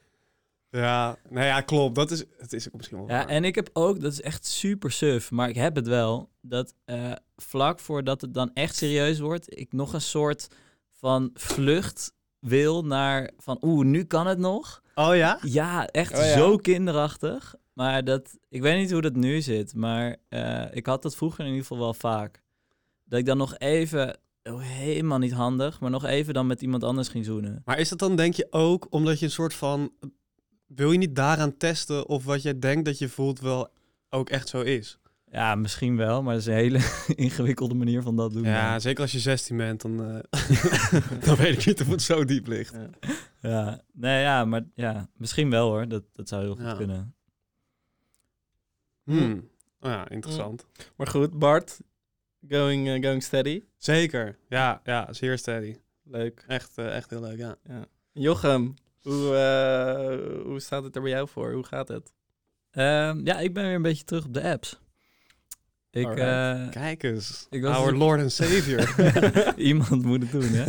[0.71, 1.95] ja, nou ja, klopt.
[1.95, 3.27] Dat is, het is ook misschien wel Ja, waar.
[3.29, 6.75] en ik heb ook, dat is echt super suf, maar ik heb het wel, dat
[6.85, 10.49] eh, vlak voordat het dan echt serieus wordt, ik nog een soort
[10.93, 14.83] van vlucht wil naar van, oeh, nu kan het nog.
[14.95, 15.39] Oh ja?
[15.43, 16.33] Ja, echt Oh ja.
[16.33, 17.55] zo kinderachtig.
[17.73, 21.41] Maar dat, ik weet niet hoe dat nu zit, maar eh, ik had dat vroeger
[21.41, 22.43] in ieder geval wel vaak.
[23.15, 26.85] Dat ik dan nog even, oh, helemaal niet handig, maar nog even dan met iemand
[26.85, 27.63] anders ging zoenen.
[27.65, 29.93] Maar is dat dan denk je ook omdat je een soort van,
[30.67, 33.69] wil je niet daaraan testen of wat jij denkt dat je voelt wel
[34.11, 34.99] ook echt zo is?
[35.31, 36.81] Ja, misschien wel, maar dat is een hele
[37.27, 38.43] ingewikkelde manier van dat doen.
[38.45, 38.81] Ja, dan.
[38.81, 42.47] zeker als je 16 bent, dan, eh, dan weet ik niet of het zo diep
[42.47, 42.75] ligt.
[42.75, 42.91] Ja.
[43.51, 45.89] Ja, nee, ja, maar ja, misschien wel hoor.
[45.89, 46.75] Dat, dat zou heel goed Ja.
[46.75, 47.15] kunnen.
[49.05, 49.49] Hmm.
[49.81, 50.67] Oh ja, interessant.
[50.97, 51.81] Maar goed, Bart,
[52.49, 54.39] going, eh, going steady, Zeker.
[54.49, 55.77] Ja, ja, zeer steady.
[56.03, 56.45] leuk.
[56.49, 57.57] Echt, eh, echt heel leuk, ja.
[58.13, 61.53] Jochem, hoe, eh, hoe staat het er bij jou voor?
[61.53, 62.13] Hoe gaat het?
[62.71, 64.81] Ehm, ja, ik ben weer een beetje terug op de apps.
[65.91, 67.47] Ik, eh, Kijk eens.
[67.51, 68.95] Ik was Our dus- Lord and Savior.
[69.71, 70.65] iemand moet het doen, hè?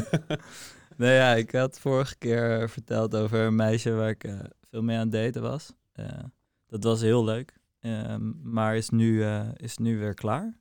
[0.98, 4.26] nee, ja, ik had vorige keer verteld over een meisje waar ik
[4.70, 5.74] veel mee aan het daten was.
[5.94, 6.24] Eh,
[6.68, 10.54] dat was heel leuk, Ehm, maar is nu, eh, is nu weer klaar.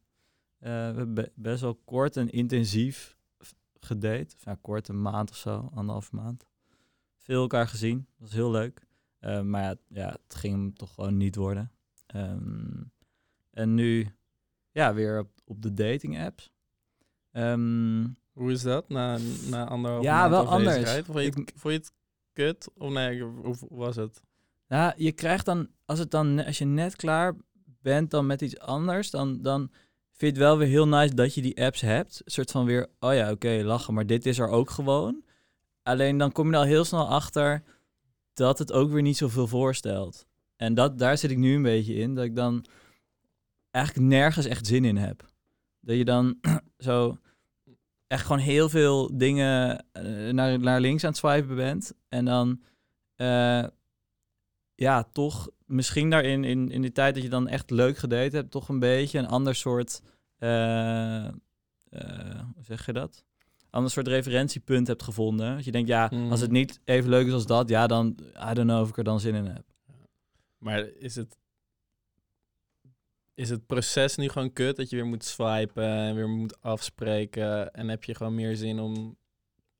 [0.65, 3.17] Eh, we hebben be- best wel kort en intensief
[3.81, 4.35] gedate.
[4.39, 6.47] Ja, kort, een maand of zo, anderhalve maand.
[7.17, 8.87] Veel elkaar gezien, was heel leuk.
[9.19, 11.71] Eh, maar ja, ja, het ging hem toch gewoon niet worden.
[12.07, 12.83] Ehm,
[13.51, 14.09] en nu,
[14.71, 16.51] ja, weer op, op de dating apps.
[17.33, 19.19] Ehm, Hoe is dat na,
[19.51, 20.77] na anderhalve Ja, maand wel anders.
[21.05, 21.93] Vond je, het, vond je het
[22.33, 22.69] kut?
[22.79, 24.23] Of nee, hoe, was het?
[24.69, 27.35] Nou, je krijgt dan, als, het dan, als je net klaar
[27.83, 29.71] bent dan met iets anders, dan, dan
[30.17, 32.23] vind het wel weer heel nice dat je die apps hebt.
[32.25, 35.25] Een soort van weer, oh ja, oké, lachen, maar dit is er ook gewoon.
[35.83, 37.63] Alleen dan kom je er al heel snel achter
[38.35, 40.27] dat het ook weer niet zoveel voorstelt.
[40.57, 42.65] En dat, daar zit ik nu een beetje in, dat ik dan
[43.71, 45.33] eigenlijk nergens echt zin in heb.
[45.81, 46.39] Dat je dan
[46.79, 47.19] zo
[48.07, 51.93] echt gewoon heel veel dingen eh, naar, naar links aan het swipen bent.
[52.09, 52.63] En dan
[53.17, 53.65] eh,
[54.75, 58.51] ja, toch misschien daarin, in, in die tijd dat je dan echt leuk gedate hebt,
[58.51, 60.03] toch een beetje een ander soort,
[60.39, 61.33] eh, eh,
[62.55, 63.25] hoe zeg je dat?
[63.71, 65.55] Ander soort referentiepunt hebt gevonden.
[65.57, 66.31] Dat je denkt, ja, Mhm.
[66.31, 68.17] als het niet even leuk is als dat, ja, dan,
[68.51, 69.65] I don't know of ik er dan zin in heb.
[70.59, 71.37] Maar is het,
[73.35, 74.77] is het proces nu gewoon kut?
[74.77, 77.73] Dat je weer moet swipen en weer moet afspreken?
[77.75, 79.17] En heb je gewoon meer zin om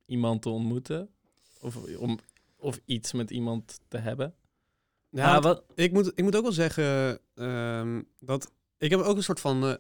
[0.07, 1.09] iemand te ontmoeten?
[1.61, 2.19] Of, om,
[2.57, 4.35] of iets met iemand te hebben?
[5.15, 9.17] Ja, want wat, ik, moet, ik moet ook wel zeggen ehm, dat ik heb ook
[9.17, 9.75] een soort van, eh,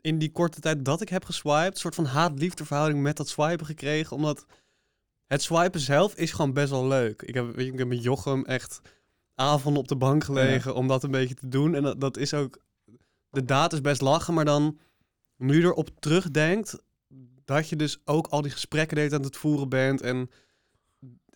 [0.00, 3.28] in die korte tijd dat ik heb geswiped, een soort van haat-liefde verhouding met dat
[3.28, 4.16] swipen gekregen.
[4.16, 4.46] Omdat
[5.26, 7.22] het swipen zelf is gewoon best wel leuk.
[7.22, 8.80] Ik heb, weet je, ik heb met Jochem echt
[9.34, 11.74] avonden op de bank gelegen om dat een beetje te doen.
[11.74, 12.58] En dat, dat is ook...
[13.30, 14.78] De daad is best lachen, maar dan...
[15.36, 16.78] Nu je erop terugdenkt...
[17.44, 20.00] Dat je dus ook al die gesprekken deed aan het voeren bent.
[20.00, 20.30] En,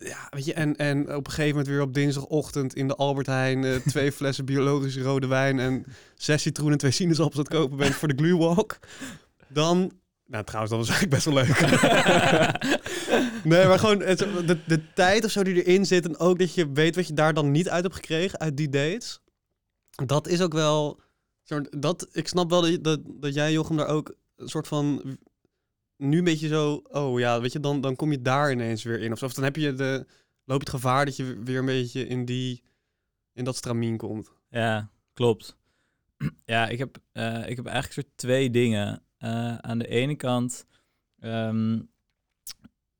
[0.04, 3.26] ja, weet je, en, en op een gegeven moment weer op dinsdagochtend in de Albert
[3.26, 3.64] Heijn...
[3.64, 7.76] eh, twee flessen biologische rode wijn en zes citroenen en twee sinaasappels aan het kopen
[7.76, 8.78] bent voor de glue walk.
[9.48, 9.92] Dan...
[10.26, 11.60] Nou, trouwens, dat was eigenlijk best wel leuk.
[13.52, 16.04] nee, maar gewoon het, de, de tijd of zo die erin zit...
[16.04, 18.68] en ook dat je weet wat je daar dan niet uit hebt gekregen uit die
[18.68, 19.20] dates...
[20.06, 21.00] dat is ook wel...
[21.70, 25.16] Dat, ik snap wel dat, dat jij, Jochem, daar ook een soort van...
[25.96, 26.82] nu een beetje zo...
[26.90, 29.12] oh ja, weet je, dan, dan kom je daar ineens weer in.
[29.12, 30.06] Of, of dan heb je de,
[30.44, 32.62] loop je het gevaar dat je weer een beetje in, die,
[33.32, 34.32] in dat stramien komt.
[34.48, 35.56] Ja, klopt.
[36.44, 39.02] Ja, ik heb, eh, ik heb eigenlijk soort twee dingen.
[39.18, 40.66] Eh, aan de ene kant
[41.18, 41.80] ehm,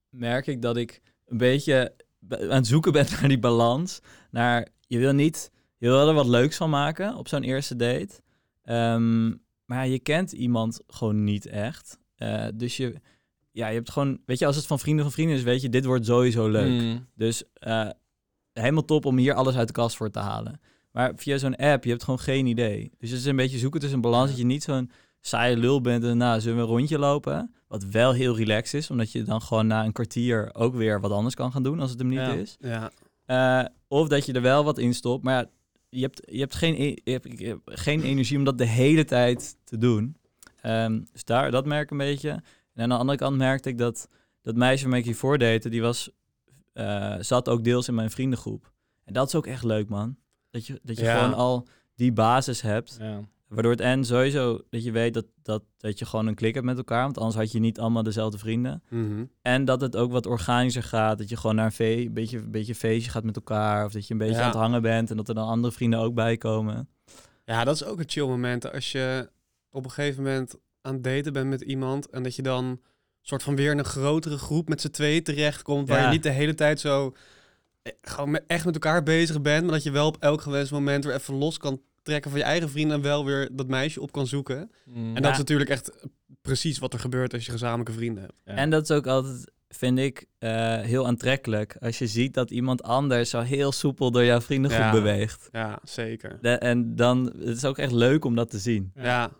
[0.09, 4.01] merk ik dat ik een beetje be- aan het zoeken ben naar die balans.
[4.31, 8.23] Naar, je wil niet, je wil er wat leuks van maken op zo'n eerste date.
[8.63, 11.99] Ehm, maar je kent iemand gewoon niet echt.
[12.25, 12.95] Eh, dus je,
[13.51, 15.69] ja, je hebt gewoon, weet je, als het van vrienden van vrienden is, weet je,
[15.69, 16.81] dit wordt sowieso leuk.
[16.83, 17.07] Mm.
[17.15, 17.89] Dus eh,
[18.53, 20.61] helemaal top om hier alles uit de kast voor te halen.
[20.93, 22.91] Maar via zo'n app, je hebt gewoon geen idee.
[22.99, 25.81] Dus het is een beetje zoeken tussen een balans dat je niet zo'n saaie lul
[25.81, 27.55] bent en nou, zullen we een rondje lopen?
[27.69, 31.11] Wat wel heel relaxed is, omdat je dan gewoon na een kwartier ook weer wat
[31.11, 32.33] anders kan gaan doen als het hem niet Ja.
[32.33, 32.57] is.
[32.61, 32.91] Ja,
[33.27, 35.47] Eh, of dat je er wel wat in stopt, maar ja,
[35.89, 38.67] je hebt, je hebt, geen, e- je hebt, je hebt geen energie om dat de
[38.67, 40.17] hele tijd te doen.
[40.65, 42.31] Ehm, dus daar, dat merk ik een beetje.
[42.75, 44.09] En aan de andere kant merkte ik dat
[44.43, 46.11] dat meisje waarmee ik hiervoor date, die was,
[46.73, 48.73] eh, zat ook deels in mijn vriendengroep.
[49.05, 50.17] En dat is ook echt leuk, man.
[50.51, 51.17] Dat je, dat je Ja.
[51.19, 52.97] gewoon al die basis hebt.
[53.01, 53.21] Ja.
[53.49, 56.67] Waardoor het en sowieso dat je weet dat, dat, dat je gewoon een klik hebt
[56.67, 57.03] met elkaar.
[57.05, 58.83] Want anders had je niet allemaal dezelfde vrienden.
[58.89, 59.25] Mhm.
[59.43, 61.19] En dat het ook wat organischer gaat.
[61.19, 63.85] Dat je gewoon naar een, een, beetje, een beetje feestje gaat met elkaar.
[63.85, 64.41] Of dat je een beetje Ja.
[64.41, 65.11] aan het hangen bent.
[65.11, 66.89] En dat er dan andere vrienden ook bij komen.
[67.45, 68.73] Ja, dat is ook een chill moment.
[68.73, 69.31] Als je
[69.75, 72.81] op een gegeven moment aan het daten bent met iemand en dat je dan
[73.23, 76.05] soort van weer in een grotere groep met z'n tweeën terechtkomt, waar Ja.
[76.07, 77.15] je niet de hele tijd zo
[77.83, 80.73] eh, gewoon met, echt met elkaar bezig bent, maar dat je wel op elk gewenst
[80.73, 84.01] moment weer even los kan trekken van je eigen vrienden en wel weer dat meisje
[84.01, 84.71] op kan zoeken.
[84.85, 85.17] Mm.
[85.17, 85.91] En dat is natuurlijk echt
[86.43, 88.35] precies wat er gebeurt als je gezamenlijke vrienden hebt.
[88.45, 88.55] Ja.
[88.55, 91.77] En dat is ook altijd, vind ik, eh, heel aantrekkelijk.
[91.81, 94.91] Als je ziet dat iemand anders zo heel soepel door jouw vriendengroep Ja.
[94.93, 95.49] beweegt.
[95.53, 96.39] Ja, zeker.
[96.41, 98.93] De- en dan het is ook echt leuk om dat te zien.
[98.95, 99.31] Ja,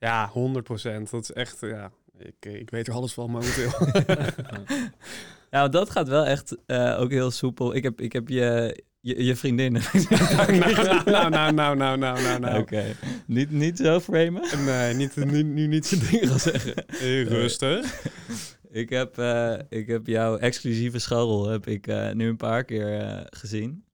[0.00, 1.10] ja, 100 procent.
[1.10, 3.70] Dat is echt, ja, ik, eh, ik weet er alles van momenteel.
[5.50, 7.74] Ja, dat gaat wel echt eh, ook heel soepel.
[7.74, 9.72] Ik heb, ik heb je, je, je vriendin.
[11.04, 12.60] nou, nou, nou, nou, nou, nou, nou, nou.
[12.60, 12.84] Oké.
[13.26, 14.64] Niet, niet zo framen?
[14.64, 16.84] Nee, niet, nu, nu niet zo'n dingen gaan zeggen.
[16.86, 18.02] Hey, rustig.
[18.70, 23.84] Ik heb, eh, ik heb jouw exclusieve scharrel heb ik, nu een paar keer gezien.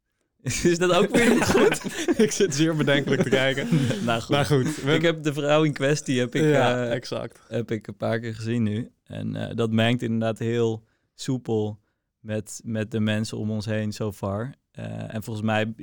[0.72, 1.80] Is dat ook weer niet goed?
[2.24, 3.68] ik zit zeer bedenkelijk te kijken.
[4.06, 4.28] nou goed.
[4.30, 4.82] Nou goed.
[4.82, 7.40] we- ik heb de vrouw in kwestie heb ik, ja, eh, exact.
[7.48, 8.90] heb ik een paar keer gezien nu.
[9.04, 11.78] En eh, dat mengt inderdaad heel soepel
[12.20, 14.54] met, met de mensen om ons heen so far.
[14.70, 15.74] Eh, en volgens mij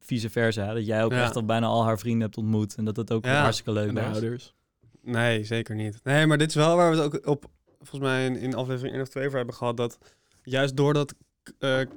[0.00, 0.74] vice versa.
[0.74, 1.22] Dat jij ook Ja.
[1.22, 2.74] echt al bijna al haar vrienden hebt ontmoet.
[2.74, 3.40] En dat dat ook Ja.
[3.42, 4.04] hartstikke leuk was.
[4.04, 4.54] ouders.
[5.02, 6.00] Nee, zeker niet.
[6.04, 7.46] Nee, maar dit is wel waar we het ook op,
[7.78, 9.76] volgens mij in, in aflevering 1 of 2 voor hebben gehad.
[9.76, 9.98] Dat
[10.42, 11.14] juist doordat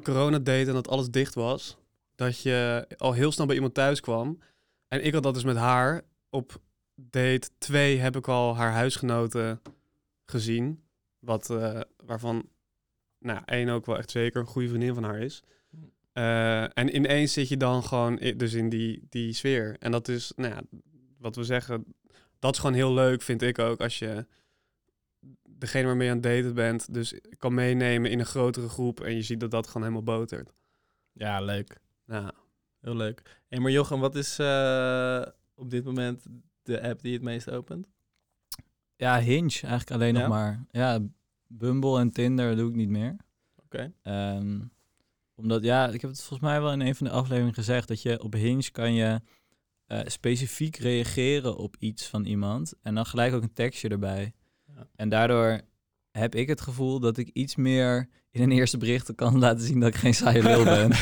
[0.03, 1.77] corona deed en dat alles dicht was,
[2.21, 4.39] dat je al heel snel bij iemand thuis kwam.
[4.87, 6.01] En ik had dat dus met haar.
[6.29, 6.61] Op
[6.95, 9.61] date 2 heb ik al haar huisgenoten
[10.25, 10.83] gezien.
[11.19, 12.49] Wat, eh, waarvan,
[13.19, 15.43] nou, één ook wel echt zeker een goede vriendin van haar is.
[16.13, 19.75] Eh, en ineens zit je dan gewoon dus in die, die sfeer.
[19.79, 20.61] En dat is, nou ja,
[21.17, 21.85] wat we zeggen,
[22.39, 24.25] dat is gewoon heel leuk, vind ik ook, als je
[25.43, 29.15] degene waarmee je aan het daten bent, dus kan meenemen in een grotere groep en
[29.15, 30.53] je ziet dat dat gewoon helemaal botert.
[31.13, 31.79] Ja, leuk.
[32.11, 32.33] Ja.
[32.81, 33.41] Heel leuk.
[33.47, 35.21] Hey, maar Jochem, wat is eh,
[35.55, 36.25] op dit moment
[36.63, 37.87] de app die je het meest opent?
[38.95, 40.19] Ja, Hinge eigenlijk alleen Ja?
[40.19, 40.65] nog maar.
[40.71, 40.99] Ja,
[41.47, 43.15] Bumble en Tinder doe ik niet meer.
[43.63, 43.93] Oké.
[44.01, 44.59] Ehm,
[45.35, 48.01] omdat, ja, ik heb het volgens mij wel in een van de afleveringen gezegd, dat
[48.01, 49.21] je op Hinge kan je
[49.85, 54.33] eh, specifiek reageren op iets van iemand en dan gelijk ook een tekstje erbij.
[54.75, 54.87] Ja.
[54.95, 55.61] En daardoor
[56.11, 59.79] heb ik het gevoel dat ik iets meer in een eerste bericht kan laten zien
[59.79, 60.91] dat ik geen saaie lul ben.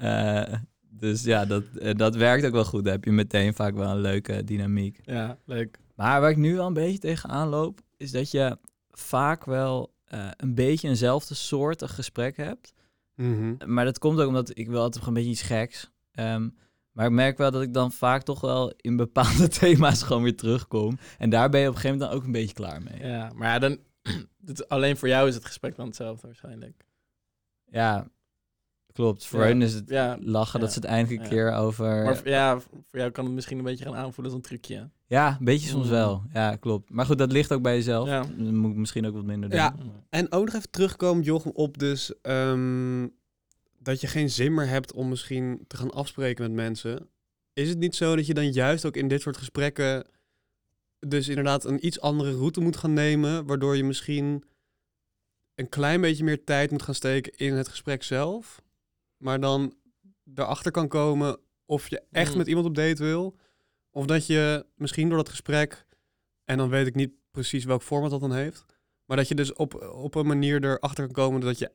[0.00, 0.54] Eh,
[1.00, 2.84] dus ja, dat, eh, dat werkt ook wel goed.
[2.84, 5.00] Dan heb je meteen vaak wel een leuke dynamiek.
[5.04, 5.78] Ja, leuk.
[5.94, 8.58] Maar waar ik nu wel een beetje tegenaan loop, is dat je
[8.90, 12.72] vaak wel eh, een beetje eenzelfde soortig gesprek hebt.
[13.14, 13.54] Mhm.
[13.66, 15.90] Maar dat komt ook omdat ik wil altijd een beetje iets geks.
[16.12, 16.48] Ehm,
[16.92, 20.36] maar ik merk wel dat ik dan vaak toch wel in bepaalde thema's gewoon weer
[20.36, 20.98] terugkom.
[21.18, 23.10] En daar ben je op een gegeven moment dan ook een beetje klaar mee.
[23.10, 23.78] Ja, maar ja, dan...
[24.68, 26.84] alleen voor jou is het gesprek dan hetzelfde waarschijnlijk.
[27.64, 28.08] Ja,
[28.92, 29.26] klopt.
[29.26, 29.46] Voor Ja.
[29.46, 31.28] hen is het Ja, lachen dat ze het eindelijk ja.
[31.28, 32.04] een keer over...
[32.04, 34.90] maar v- ja, voor jou kan het misschien een beetje gaan aanvoelen als een trucje.
[35.06, 35.90] Ja, een beetje soms Mm.
[35.90, 36.22] wel.
[36.32, 36.90] Ja, klopt.
[36.90, 38.08] Maar goed, dat ligt ook bij jezelf.
[38.08, 38.22] Ja.
[38.36, 39.58] Dan moet ik misschien ook wat minder doen.
[39.58, 39.74] Ja.
[40.10, 43.08] En ook nog even terugkomen, Jochem, op dus ehm,
[43.78, 47.08] dat je geen zin meer hebt om misschien te gaan afspreken met mensen.
[47.52, 50.06] Is het niet zo dat je dan juist ook in dit soort gesprekken
[51.06, 54.44] dus inderdaad een iets andere route moet gaan nemen, waardoor je misschien
[55.54, 58.62] een klein beetje meer tijd moet gaan steken in het gesprek zelf,
[59.16, 59.74] maar dan
[60.34, 62.38] erachter kan komen of je echt Mm.
[62.38, 63.36] met iemand op date wil,
[63.90, 65.86] of dat je misschien door dat gesprek,
[66.44, 68.64] en dan weet ik niet precies welk format dat dan heeft,
[69.04, 71.72] maar dat je dus op, op een manier erachter kan komen dat je,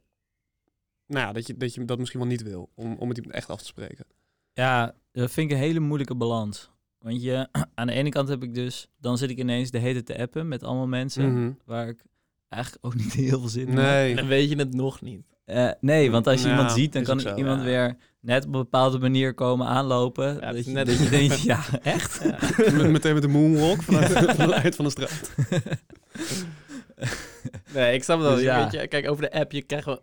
[1.06, 3.36] nou ja, dat je dat, je dat misschien wel niet wil, om, om met iemand
[3.36, 4.06] echt af te spreken.
[4.54, 6.70] Ja, dat vind ik een hele moeilijke balans.
[7.06, 10.04] Want je, aan de ene kant heb ik dus, dan zit ik ineens de hele
[10.04, 11.52] tijd te appen met allemaal mensen Mhm.
[11.66, 12.04] waar ik
[12.50, 13.86] eigenlijk ook niet heel veel zin in heb.
[13.86, 14.10] Nee.
[14.10, 15.22] En dan weet je het nog niet.
[15.46, 17.66] Eh, nee, want als je Ja, iemand ziet, dan kan zo, iemand ja.
[17.66, 20.42] weer net op een bepaalde manier komen aanlopen.
[20.42, 22.24] dat, je, net- dat je denkt, ja, echt?
[22.74, 25.32] Met- Meteen met de moonwalk vanuit, vanuit van de straat.
[27.74, 28.36] Nee, ik snap dat.
[28.36, 28.64] Dus ja.
[28.64, 30.02] Weet je, kijk, over de app, je krijgt wel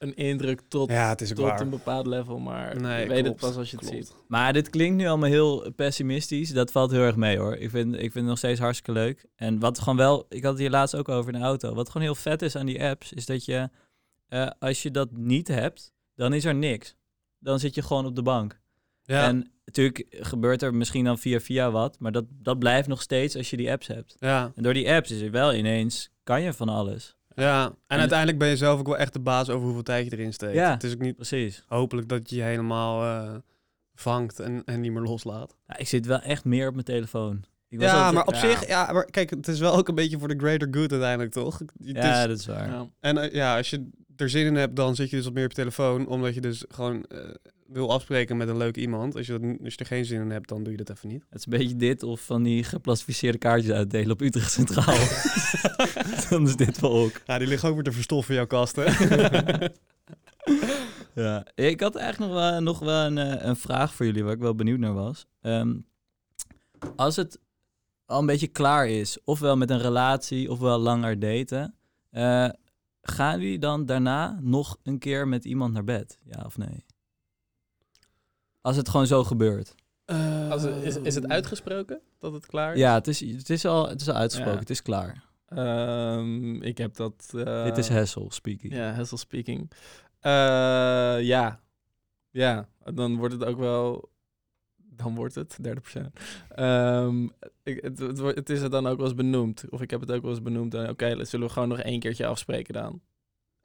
[0.00, 1.60] een indruk tot, Ja, het is ook tot waar.
[1.60, 4.06] een bepaald level, maar Nee, je weet het pas als je het klopt.
[4.06, 4.16] ziet.
[4.28, 6.52] Maar dit klinkt nu allemaal heel pessimistisch.
[6.52, 7.56] Dat valt heel erg mee hoor.
[7.56, 9.26] Ik vind, ik vind het nog steeds hartstikke leuk.
[9.36, 11.74] En wat gewoon wel, ik had het hier laatst ook over in de auto.
[11.74, 13.70] Wat gewoon heel vet is aan die apps, is dat je,
[14.26, 16.94] eh, als je dat niet hebt, dan is er niks.
[17.38, 18.60] Dan zit je gewoon op de bank.
[19.02, 23.02] Ja, En natuurlijk gebeurt er misschien dan via via wat, maar dat, dat blijft nog
[23.02, 24.16] steeds als je die apps hebt.
[24.20, 27.16] ja, En door die apps is er wel ineens, kan je van alles.
[27.40, 27.64] Ja.
[27.64, 30.12] En, En- uiteindelijk ben je zelf ook wel echt de baas over hoeveel tijd je
[30.16, 30.54] erin steekt.
[30.54, 30.70] Ja.
[30.70, 31.64] Het is ook niet Precies.
[31.66, 33.34] hopelijk dat je je helemaal eh,
[33.94, 35.56] vangt en, en niet meer loslaat.
[35.66, 37.44] Ja, ik zit wel echt meer op mijn telefoon.
[37.68, 38.40] Ik was Ja, altijd- maar op ja.
[38.40, 41.32] zich, ja, maar kijk, het is wel ook een beetje voor de greater good uiteindelijk,
[41.32, 41.58] toch?
[41.58, 42.68] Het Ja, is- dat is waar.
[42.68, 42.86] Ja.
[43.00, 45.44] En eh, ja, als je er zin in hebt, dan zit je dus wat meer
[45.44, 47.18] op je telefoon, omdat je dus gewoon eh,
[47.72, 49.16] wil afspreken met een leuk iemand.
[49.16, 51.08] Als je, dat, als je er geen zin in hebt, dan doe je dat even
[51.08, 51.24] niet.
[51.28, 54.98] Het is een beetje dit of van die geplastificeerde kaartjes uitdelen op Utrecht Centraal.
[56.30, 57.20] Dan is dit wel ook.
[57.26, 58.84] Ja, die liggen ook weer te verstoffen in jouw kasten.
[61.14, 61.46] Ja.
[61.54, 64.38] Ik had eigenlijk nog wel, nog wel een, eh, een vraag voor jullie waar ik
[64.38, 65.26] wel benieuwd naar was.
[65.40, 65.78] Ehm,
[66.96, 67.40] als het
[68.06, 71.74] al een beetje klaar is, ofwel met een relatie, ofwel langer daten,
[72.10, 72.48] eh,
[73.02, 76.18] gaan jullie dan daarna nog een keer met iemand naar bed?
[76.24, 76.84] Ja of nee?
[78.60, 79.74] Als het gewoon zo gebeurt.
[80.50, 82.78] Als het- is, is het uitgesproken dat het klaar is?
[82.80, 84.60] Ja, het is, het is, al, het is al uitgesproken, Ja.
[84.60, 85.24] het is klaar.
[85.46, 87.32] Ehm, ik heb dat...
[87.36, 88.72] eh, Dit is Hessel speaking.
[88.74, 89.70] Ja, Hessel speaking.
[90.20, 90.30] Eh,
[91.20, 91.60] ja.
[92.30, 94.10] Ja, dan wordt het ook wel...
[94.76, 96.12] Dan wordt het, derde persoon.
[96.48, 97.24] Ehm,
[97.62, 99.64] ik, het, het, het is er dan ook wel eens benoemd.
[99.70, 100.74] Of ik heb het ook wel eens benoemd.
[100.74, 103.00] en Oké, zullen we gewoon nog één keertje afspreken dan?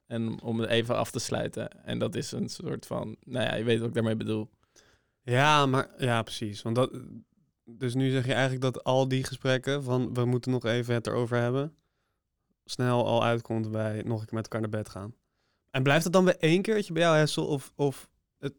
[0.06, 1.84] En om het even af te sluiten.
[1.84, 3.16] En dat is een soort van...
[3.24, 4.48] Nou ja, je weet wat ik daarmee bedoel.
[5.26, 6.62] Ja, maar ja, precies.
[6.62, 6.90] Want dat,
[7.64, 11.06] dus nu zeg je eigenlijk dat al die gesprekken van we moeten nog even het
[11.06, 11.74] erover hebben,
[12.64, 15.14] snel al uitkomt bij nog een keer met elkaar naar bed gaan.
[15.70, 17.46] En blijft het dan bij één keertje bij jou, Hessel?
[17.46, 18.08] Of, of
[18.38, 18.54] het,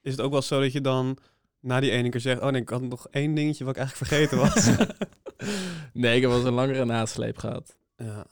[0.00, 1.18] is het ook wel zo dat je dan
[1.60, 4.08] na die ene keer zegt, oh nee, ik had nog één dingetje wat ik eigenlijk
[4.08, 4.66] vergeten was.
[6.02, 7.76] nee, ik heb wel eens een langere nasleep gehad.
[7.96, 8.26] ja.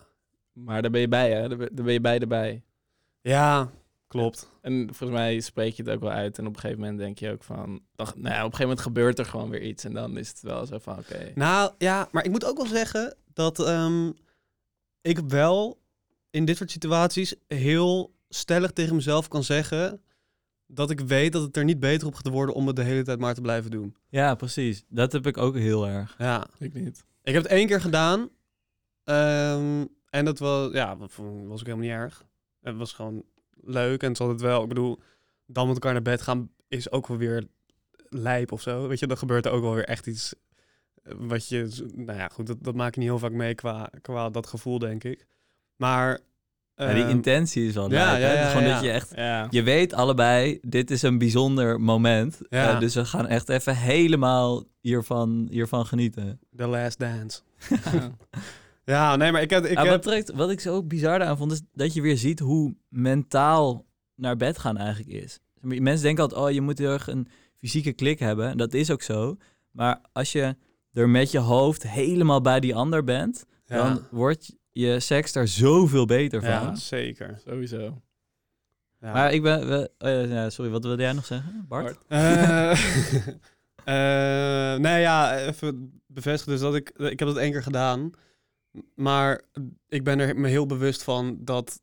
[0.52, 1.48] Maar daar ben je bij, hè?
[1.48, 2.62] Daar ben je beide bij.
[3.20, 3.70] ja,
[4.10, 4.50] klopt.
[4.60, 6.38] En volgens mij spreek je het ook wel uit.
[6.38, 7.80] En op een gegeven moment denk je ook van...
[7.94, 9.84] Dan, nou ja, op een gegeven moment gebeurt er gewoon weer iets.
[9.84, 11.32] En dan is het wel zo van, oké.
[11.34, 14.10] Nou ja, maar ik moet ook wel zeggen dat ehm,
[15.00, 15.80] ik wel
[16.30, 20.00] in dit soort situaties heel stellig tegen mezelf kan zeggen
[20.66, 23.02] dat ik weet dat het er niet beter op gaat worden om het de hele
[23.02, 23.96] tijd maar te blijven doen.
[24.08, 24.84] Ja, precies.
[24.88, 26.14] Dat heb ik ook heel erg.
[26.18, 27.04] Ja, Ik niet.
[27.22, 28.28] ik heb het één keer gedaan
[29.04, 32.24] ehm, en dat was, ja, was ook helemaal niet erg.
[32.60, 33.24] Het was gewoon
[33.62, 34.98] leuk en het is altijd wel, ik bedoel,
[35.46, 37.46] dan met elkaar naar bed gaan is ook wel weer
[38.08, 38.88] lijp of zo.
[38.88, 40.34] Weet je, dan gebeurt er ook wel weer echt iets
[41.02, 43.90] eh, wat je, nou ja, goed, dat, dat maak je niet heel vaak mee qua,
[44.02, 45.26] qua dat gevoel, denk ik.
[45.76, 46.18] Maar...
[46.76, 48.20] Ja, die ehm, intentie is wel ja, leuk.
[48.20, 48.40] ja, hè?
[48.40, 48.74] ja, Gewoon ja.
[48.74, 49.12] dat je echt...
[49.14, 49.46] Ja.
[49.50, 52.40] Je weet allebei, dit is een bijzonder moment.
[52.48, 52.74] Ja.
[52.74, 56.40] Eh, dus we gaan echt even helemaal hiervan, hiervan genieten.
[56.56, 57.40] The Last Dance.
[58.90, 59.10] Ja.
[59.10, 59.64] Ja, nee, maar ik heb...
[59.64, 62.16] Ik Ah, heb wat, trekt, wat ik zo bizar daaraan vond, is dat je weer
[62.16, 65.38] ziet hoe mentaal naar bed gaan eigenlijk is.
[65.60, 68.48] Mensen denken altijd, oh, je moet heel erg een fysieke klik hebben.
[68.48, 69.36] En dat is ook zo.
[69.70, 70.56] Maar als je
[70.92, 75.48] er met je hoofd helemaal bij die ander bent, ja, dan wordt je seks daar
[75.48, 76.50] zoveel beter van.
[76.50, 77.40] ja, zeker.
[77.46, 78.02] Sowieso.
[79.00, 79.12] Ja.
[79.12, 79.68] Maar ik ben...
[79.68, 81.84] we- oh ja, ja, sorry, wat wilde jij nog zeggen, Bart?
[81.84, 81.98] Bart?
[82.08, 82.70] Eh,
[84.74, 86.90] eh, nee, ja, even bevestigen dus dat ik...
[86.96, 88.10] Ik heb dat één keer gedaan.
[88.94, 89.42] Maar
[89.88, 91.80] ik ben er me heel bewust van dat...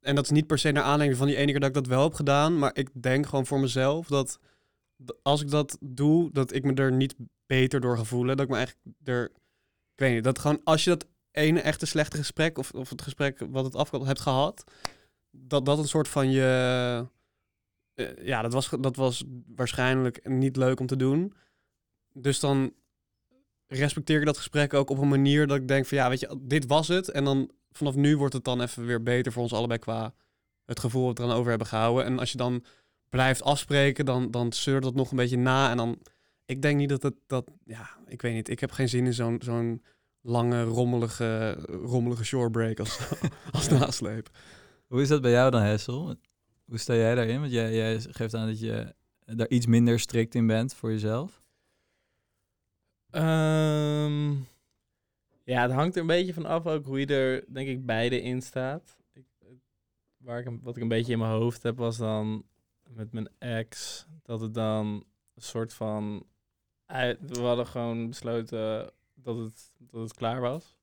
[0.00, 1.86] en dat is niet per se naar aanleiding van die ene keer dat ik dat
[1.86, 4.38] wel heb gedaan, maar ik denk gewoon voor mezelf dat
[5.22, 7.14] als ik dat doe, dat ik me er niet
[7.46, 8.36] beter door ga voelen.
[8.36, 9.24] Dat ik me eigenlijk er,
[9.92, 13.02] ik weet niet, dat gewoon als je dat ene echte slechte gesprek of, of het
[13.02, 14.64] gesprek wat het afkomt hebt gehad,
[15.30, 17.06] dat dat een soort van je,
[17.94, 21.34] eh, ja, dat was, dat was waarschijnlijk niet leuk om te doen.
[22.12, 22.72] Dus dan
[23.74, 26.38] respecteer ik dat gesprek ook op een manier dat ik denk van ja, weet je,
[26.40, 27.08] dit was het.
[27.08, 30.14] En dan vanaf nu wordt het dan even weer beter voor ons allebei qua
[30.64, 32.04] het gevoel dat we er dan over hebben gehouden.
[32.04, 32.64] En als je dan
[33.08, 35.70] blijft afspreken, dan, dan zeurt dat nog een beetje na.
[35.70, 35.98] En dan,
[36.44, 38.48] ik denk niet dat het, dat, ja, ik weet niet.
[38.48, 39.82] Ik heb geen zin in zo'n zo'n
[40.20, 42.98] lange, rommelige, rommelige shorebreak als,
[43.52, 44.28] als nasleep.
[44.86, 46.16] Hoe is dat bij jou dan, Hessel?
[46.64, 47.40] Hoe sta jij daarin?
[47.40, 51.41] Want jij, jij geeft aan dat je daar iets minder strikt in bent voor jezelf.
[53.12, 54.30] Ehm,
[55.44, 58.20] ja, het hangt er een beetje van af ook hoe je er, denk ik, beide
[58.20, 58.96] in staat.
[59.12, 59.24] Ik,
[60.16, 62.44] waar ik, wat ik een beetje in mijn hoofd heb, was dan
[62.88, 64.86] met mijn ex, dat het dan
[65.34, 66.26] een soort van...
[66.86, 70.76] We hadden gewoon besloten dat het, dat het klaar was.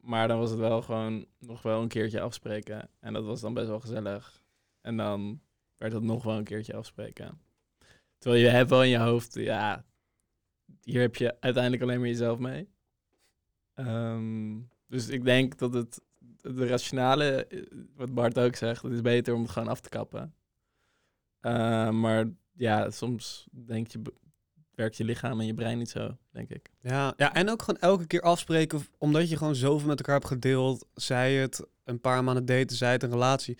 [0.00, 2.88] Maar dan was het wel gewoon nog wel een keertje afspreken.
[3.00, 4.42] En dat was dan best wel gezellig.
[4.80, 5.40] En dan
[5.76, 7.40] werd het nog wel een keertje afspreken.
[8.18, 9.84] Terwijl je hebt wel in je hoofd, ja,
[10.82, 12.68] hier heb je uiteindelijk alleen maar jezelf mee.
[13.74, 16.00] Ehm, dus ik denk dat het
[16.40, 17.62] de rationale, eh,
[17.96, 20.34] wat Bart ook zegt, het is beter om het gewoon af te kappen.
[21.40, 24.02] Eh, maar ja, soms denk je,
[24.74, 26.70] werkt je lichaam en je brein niet zo, denk ik.
[26.80, 30.26] Ja, ja, en ook gewoon elke keer afspreken, omdat je gewoon zoveel met elkaar hebt
[30.26, 30.86] gedeeld.
[30.94, 33.58] Zij het een paar maanden daten, zij het een relatie.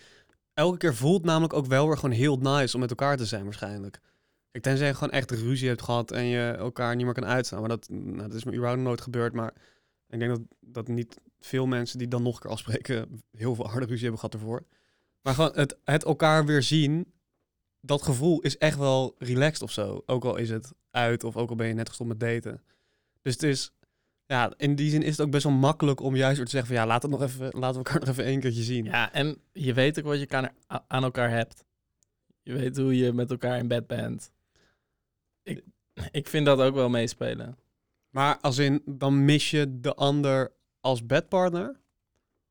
[0.53, 3.43] Elke keer voelt namelijk ook wel weer gewoon heel nice om met elkaar te zijn
[3.43, 3.99] waarschijnlijk.
[4.53, 7.59] Ik tenzij je gewoon echt ruzie hebt gehad en je elkaar niet meer kan uitstaan.
[7.59, 9.33] Maar dat, nou, dat is me überhaupt nooit gebeurd.
[9.33, 9.53] Maar
[10.07, 13.67] ik denk dat, dat niet veel mensen die dan nog een keer afspreken heel veel
[13.67, 14.65] harde ruzie hebben gehad ervoor.
[15.21, 17.13] Maar gewoon het, het elkaar weer zien,
[17.81, 20.03] dat gevoel is echt wel relaxed of zo.
[20.05, 22.61] Ook al is het uit of ook al ben je net gestopt met daten.
[23.21, 23.73] Dus het is,
[24.25, 26.69] ja, in die zin is het ook best wel makkelijk om juist weer te zeggen
[26.69, 28.85] van ja, laat het nog even, laten we elkaar nog even één keertje zien.
[28.85, 30.51] Ja, en je weet ook wat je
[30.87, 31.65] aan elkaar hebt.
[32.43, 34.31] Je weet hoe je met elkaar in bed bent.
[35.43, 35.63] Ik,
[36.11, 37.57] ik vind dat ook wel meespelen.
[38.09, 41.81] Maar als in, dan mis je de ander als bedpartner.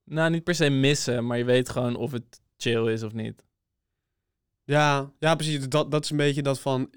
[0.04, 3.44] Nou, niet per se missen, maar je weet gewoon of het chill is of niet.
[4.64, 5.68] Ja, ja precies.
[5.68, 6.88] Dat, dat is een beetje dat van,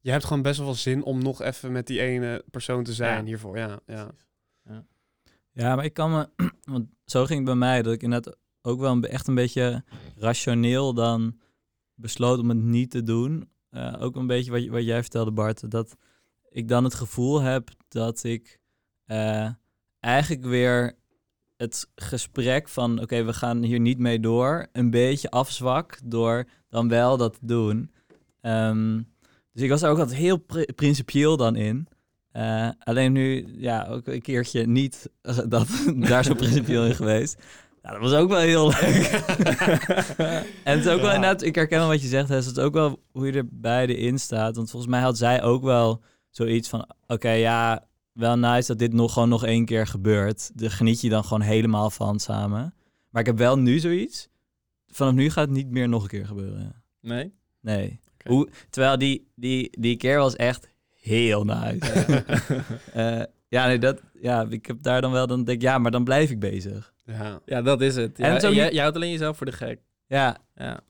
[0.00, 2.92] je- hebt gewoon best wel veel zin om nog even met die ene persoon te
[2.92, 3.24] zijn Ja.
[3.24, 3.58] hiervoor.
[3.58, 4.10] Ja, ja.
[5.52, 6.28] Ja, maar ik kan me...
[6.74, 9.84] Want zo ging het bij mij, dat ik inderdaad ook wel echt een beetje
[10.16, 11.40] rationeel dan
[11.94, 13.50] besloot om het niet te doen.
[13.74, 15.70] Eh, ook een beetje wat, wat jij vertelde, Bart.
[15.70, 15.96] Dat
[16.50, 18.58] ik dan het gevoel heb dat ik
[19.04, 19.48] eh,
[20.00, 20.98] eigenlijk weer
[21.56, 23.00] het gesprek van...
[23.00, 24.66] Oké, we gaan hier niet mee door.
[24.72, 27.90] Een beetje afzwak door dan wel dat te doen.
[28.40, 29.02] Ehm,
[29.52, 31.88] dus ik was ook altijd heel pri- principieel dan in.
[32.30, 35.10] Eh, alleen nu, ja, ook een keertje niet
[35.48, 37.42] dat, daar zo principieel in geweest.
[37.84, 39.06] Ja, dat was ook wel heel leuk.
[40.64, 42.62] en het is ook wel inderdaad, ik herken wel wat je zegt, Hess, het is
[42.62, 44.56] ook wel hoe je er beide in staat.
[44.56, 48.92] Want volgens mij had zij ook wel zoiets van, oké, ja, wel nice dat dit
[48.92, 50.50] nog gewoon nog één keer gebeurt.
[50.54, 52.74] Daar geniet je dan gewoon helemaal van samen.
[53.08, 54.28] Maar ik heb wel nu zoiets,
[54.86, 56.82] vanaf nu gaat het niet meer nog een keer gebeuren.
[57.00, 57.34] Nee?
[57.60, 58.00] Nee.
[58.24, 60.70] Hoe, terwijl die, die, die keer was echt
[61.00, 61.92] heel nice.
[62.92, 63.22] Eh,
[63.54, 66.04] ja, nee, dat, ja, ik heb daar dan wel, dan denk ik, ja, maar dan
[66.04, 66.92] blijf ik bezig.
[67.04, 67.40] Ja.
[67.44, 68.18] Ja, dat is het.
[68.18, 69.80] En Ja, jij, niet- jij houdt alleen jezelf voor de gek.
[70.06, 70.80] Ja, Ja.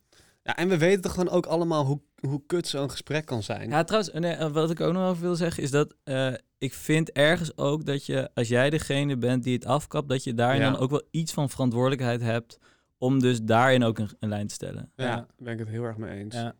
[0.42, 3.68] ja, en we weten toch gewoon ook allemaal hoe, hoe kut zo'n gesprek kan zijn.
[3.70, 6.74] ja trouwens, nee, eh, wat ik ook nog over wil zeggen is dat eh, ik
[6.74, 10.61] vind ergens ook dat je, als jij degene bent die het afkapt, dat je daarin
[10.61, 10.70] Ja.
[10.70, 12.59] dan ook wel iets van verantwoordelijkheid hebt
[12.98, 14.90] om dus daarin ook een, een lijn te stellen.
[14.96, 16.35] Ja, ben ik het heel erg mee eens.
[16.35, 16.55] Ja,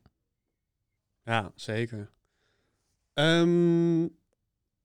[1.25, 1.53] Ja.
[1.55, 2.11] zeker.
[3.15, 4.03] Ehm,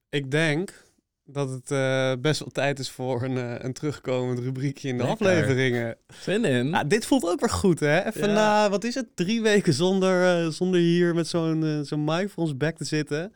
[0.09, 0.87] ik denk
[1.31, 5.03] dat het eh, best wel tijd is voor een, eh, een terugkomend rubriekje in de
[5.03, 5.27] Lekker.
[5.27, 5.95] afleveringen.
[6.21, 6.69] Zin in?
[6.69, 8.05] Ja, dit voelt ook weer goed, hè?
[8.05, 8.33] Even Ja.
[8.33, 12.43] na, wat is het, drie weken zonder, eh, zonder hier met zo'n zo'n mic voor
[12.43, 13.33] ons bek te zitten.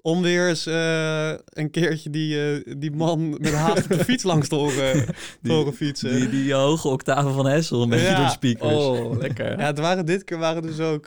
[0.00, 5.04] Om weer eens een keertje die, die man met haast de fiets langs te horen,
[5.48, 6.14] horen fietsen.
[6.14, 8.16] Die, die hoge octaven van Hessel, beetje Ja.
[8.16, 8.74] door de speakers.
[8.74, 9.58] Oh, lekker.
[9.58, 11.06] Ja, het waren, dit keer waren dus ook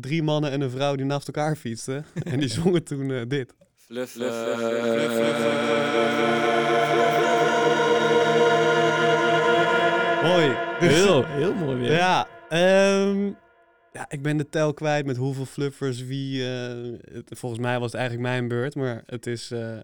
[0.00, 2.04] drie mannen en een vrouw die naast elkaar fietsten.
[2.32, 3.26] en die zongen toen eh,
[3.88, 4.14] dit.
[10.22, 10.56] Mooi.
[10.80, 11.92] Dus- Heel, heel mooi weer.
[11.92, 13.24] Ja, ehm,
[13.92, 16.44] ja, ik ben de tel kwijt met hoeveel fluffers wie...
[16.54, 19.76] eh, het, volgens mij was het eigenlijk mijn beurt, maar het is eh,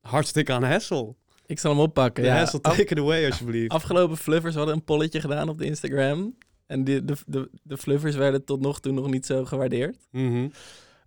[0.00, 1.16] hartstikke aan Hessel.
[1.46, 2.22] ik zal hem oppakken.
[2.22, 3.70] De Ja, hassle, Af- take it away alsjeblieft.
[3.72, 6.36] afgelopen fluffers hadden een polletje gedaan op de Instagram.
[6.66, 9.96] En die, de, de, de fluffers werden tot nog toe nog niet zo gewaardeerd.
[10.10, 10.48] Mhm.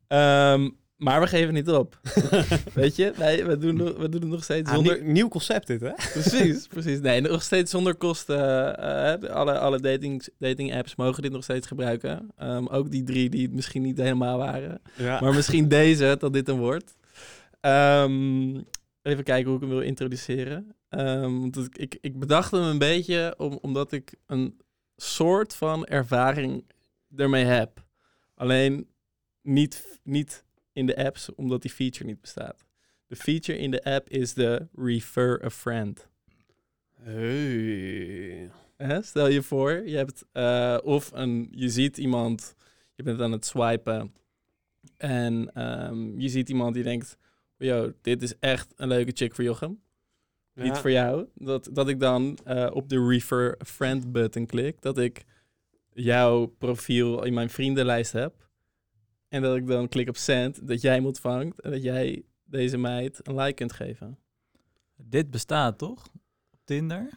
[0.07, 1.99] Ehm, maar we geven niet op.
[2.73, 5.01] Weet je, wij, we, doen, we doen het nog steeds Ah, zonder...
[5.03, 5.91] nieuw, nieuw concept dit, hè?
[6.21, 6.99] Precies, precies.
[6.99, 8.77] Nee, nog steeds zonder kosten.
[8.77, 12.31] eh, alle alle dating, dating apps mogen dit nog steeds gebruiken.
[12.37, 14.81] Ehm, ook die drie die het misschien niet helemaal waren.
[14.97, 15.19] Ja.
[15.21, 16.97] Maar misschien deze, dat dit een wordt.
[17.61, 18.55] Ehm,
[19.01, 20.75] even kijken hoe ik hem wil introduceren.
[20.89, 24.61] Ehm, want ik, ik bedacht hem een beetje om, omdat ik een
[24.95, 26.63] soort van ervaring
[27.15, 27.83] ermee heb.
[28.35, 28.87] Alleen
[29.41, 30.44] niet, niet
[30.75, 32.65] in de apps, omdat die feature niet bestaat.
[33.07, 36.09] De feature in de app is de refer a friend.
[36.93, 38.51] Hey.
[38.77, 39.01] Hè?
[39.01, 42.55] Stel je voor, je hebt eh, of een, je ziet iemand,
[42.95, 44.13] je bent aan het swipen
[44.97, 47.17] en ehm, je ziet iemand die denkt,
[47.57, 49.81] yo, dit is echt een leuke chick voor Jochem,
[50.53, 51.27] niet voor jou.
[51.35, 55.23] Dat, dat ik dan eh, op de refer a friend button klik, dat ik
[55.93, 58.44] jouw profiel in mijn vriendenlijst heb
[59.29, 62.77] en dat ik dan klik op send, dat jij hem ontvangt en dat jij deze
[62.77, 64.17] meid een like kunt geven.
[64.97, 66.05] Dit bestaat toch?
[66.53, 67.09] Op Tinder?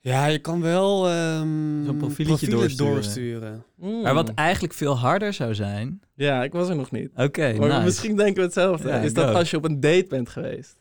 [0.00, 2.92] Ja, je kan wel ehm Zo'n profieletje doorsturen.
[2.94, 3.64] doorsturen.
[3.78, 4.02] Hmm.
[4.02, 6.00] Maar wat eigenlijk veel harder zou zijn...
[6.14, 7.10] Ja, ik was er nog niet.
[7.16, 7.82] Oké, Maar nice.
[7.84, 8.88] misschien denken we hetzelfde.
[8.88, 9.34] Ja, is dat ook.
[9.34, 10.76] als je op een date bent geweest?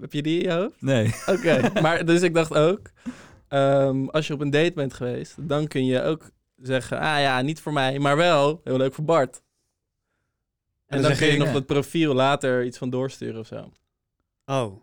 [0.00, 0.82] Heb je die in je hoofd?
[0.82, 1.14] Nee.
[1.26, 2.90] Oké, maar dus ik dacht ook,
[3.48, 7.40] ehm, als je op een date bent geweest, dan kun je ook zeggen, ah ja,
[7.40, 9.42] niet voor mij, maar wel heel leuk voor Bart.
[10.92, 13.72] En, dan kun je je, nog dat profiel later iets van doorsturen of zo.
[14.44, 14.80] Oh.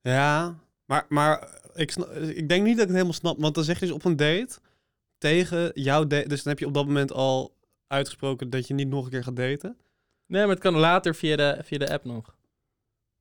[0.00, 3.40] Ja, maar, maar ik, snap, ik denk niet dat ik het helemaal snap.
[3.40, 4.58] Want dan zeg je dus op een date
[5.18, 6.28] tegen jouw date.
[6.28, 9.24] Dus dan heb je op dat moment al uitgesproken dat je niet nog een keer
[9.24, 9.76] gaat daten.
[10.26, 12.36] Nee, maar het kan later via de, via de app nog.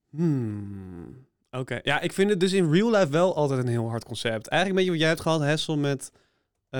[0.09, 1.25] Hmm.
[1.51, 1.79] Oké.
[1.83, 4.47] Ja, ik vind het dus in real life wel altijd een heel hard concept.
[4.47, 6.11] Eigenlijk een beetje wat jij hebt gehad, Hessel, met...
[6.69, 6.79] eh,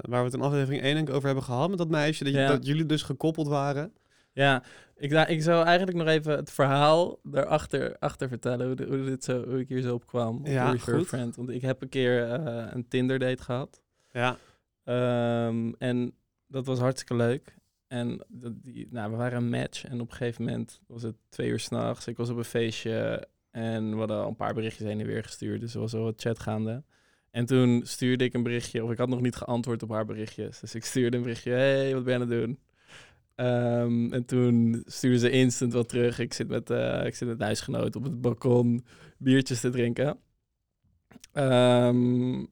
[0.00, 2.24] waar we het in aflevering 1 denk ik over hebben gehad met dat meisje.
[2.24, 2.48] Dat, je, Ja.
[2.48, 3.92] dat jullie dus gekoppeld waren.
[4.32, 4.62] Ja,
[4.96, 8.66] ik, ik zou eigenlijk nog even het verhaal daarachter achter vertellen.
[8.66, 10.36] Hoe, de- hoe, dit zo, hoe ik hier zo op kwam.
[10.38, 11.06] Op Ja, de Refer goed.
[11.06, 11.36] Friend.
[11.36, 13.82] Want ik heb een keer eh, een Tinder date gehad.
[14.12, 14.36] Ja.
[14.84, 16.12] Ehm, en
[16.46, 17.56] dat was hartstikke leuk.
[17.88, 19.84] En die, nou, we waren een match.
[19.84, 22.06] En op een gegeven moment was het twee uur s'nachts.
[22.06, 23.26] Ik was op een feestje.
[23.50, 25.60] En we hadden al een paar berichtjes heen en weer gestuurd.
[25.60, 26.82] Dus er was al wat chat gaande.
[27.30, 28.84] En toen stuurde ik een berichtje.
[28.84, 30.60] Of ik had nog niet geantwoord op haar berichtjes.
[30.60, 31.50] Dus ik stuurde een berichtje.
[31.50, 32.58] hey, wat ben je aan het doen?
[33.34, 36.18] Ehm, en toen stuurde ze instant wat terug.
[36.18, 38.84] Ik zit met, eh ik zit met huisgenoot op het balkon
[39.18, 40.18] biertjes te drinken.
[41.32, 42.44] Ehm,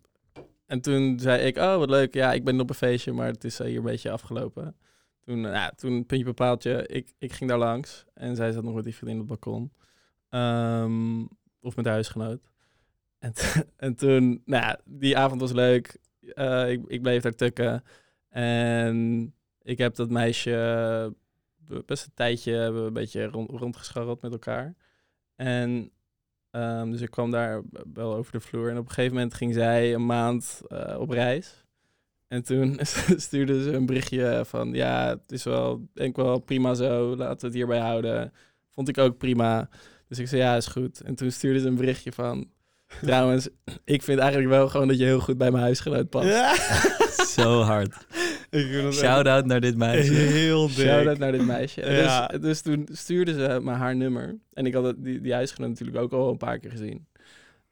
[0.67, 3.45] en toen zei ik, oh wat leuk, ja, ik ben op een feestje, maar het
[3.45, 4.77] is eh, hier een beetje afgelopen.
[5.25, 8.75] Toen, eh, ja, toen puntje bepaaltje, ik, ik ging daar langs en zij zat nog
[8.75, 9.73] met die vriendin op het balkon.
[10.29, 11.25] Ehm,
[11.61, 12.41] of met huisgenoot.
[13.19, 13.33] En,
[13.77, 15.99] en toen, nou ja, die avond was leuk.
[16.21, 17.85] Eh, ik, ik bleef daar tukken.
[18.29, 20.53] En ik heb dat meisje
[21.69, 24.75] eh, best een tijdje hebben we een beetje rond, rondgescharreld met elkaar.
[25.37, 25.91] En
[26.51, 27.63] ehm, dus ik kwam daar
[27.93, 28.71] wel over de vloer.
[28.71, 31.65] En op een gegeven moment ging zij een maand eh, op reis.
[32.29, 32.79] En toen
[33.27, 34.73] stuurde ze een berichtje van...
[34.73, 37.17] Ja, het is wel, denk wel prima zo.
[37.17, 38.33] Laten we het hierbij houden.
[38.71, 39.69] Vond ik ook prima.
[40.09, 41.01] Dus ik zei, ja, is goed.
[41.01, 42.51] En toen stuurde ze een berichtje van...
[43.03, 43.49] Trouwens,
[43.85, 46.29] ik vind eigenlijk wel gewoon dat je heel goed bij mijn huisgenoot past.
[46.29, 46.55] Ja.
[47.37, 48.07] Zo hard.
[48.93, 50.13] Shout-out naar dit meisje.
[50.13, 50.77] Heel dik.
[50.77, 51.91] Shout-out naar dit meisje.
[51.91, 52.27] Ja.
[52.27, 54.37] Dus, dus toen stuurde ze me haar nummer.
[54.53, 57.07] En ik had het, die, die huisgenoot natuurlijk ook al een paar keer gezien.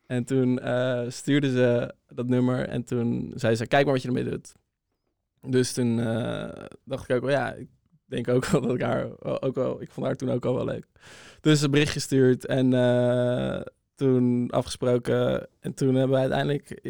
[0.06, 4.08] En toen eh, stuurde ze dat nummer en toen zei ze, kijk maar wat je
[4.08, 4.52] ermee doet.
[5.40, 7.68] Dus toen eh, dacht ik ook wel, ja, ik
[8.04, 10.64] denk ook wel dat ik haar ook wel, ik vond haar toen ook al wel
[10.64, 10.86] leuk.
[11.40, 13.60] Dus een bericht gestuurd en eh,
[13.94, 15.46] toen afgesproken.
[15.60, 16.80] En toen hebben we uiteindelijk,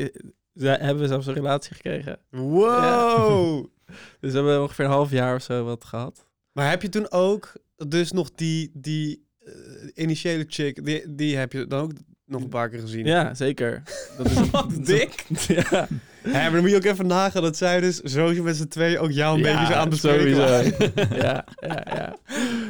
[0.54, 2.18] hebben we zelfs een relatie gekregen.
[2.30, 3.64] Wow.
[4.20, 6.26] Dus we hebben ongeveer een half jaar of zo wat gehad.
[6.52, 7.52] Maar heb je toen ook
[7.88, 9.52] dus nog die, die eh,
[9.94, 11.92] initiële chick, die, die heb je dan ook
[12.26, 13.06] nog een paar keer gezien?
[13.06, 13.82] Ja, zeker.
[14.16, 15.24] Dat is Wat dik.
[15.48, 15.86] ja,
[16.24, 19.10] maar dan moet je ook even nagaan dat zij dus sowieso met z'n twee ook
[19.10, 20.20] jou een Ja, beetje zo aan het waren.
[20.20, 20.84] sowieso.
[21.16, 22.16] ja, ja, ja.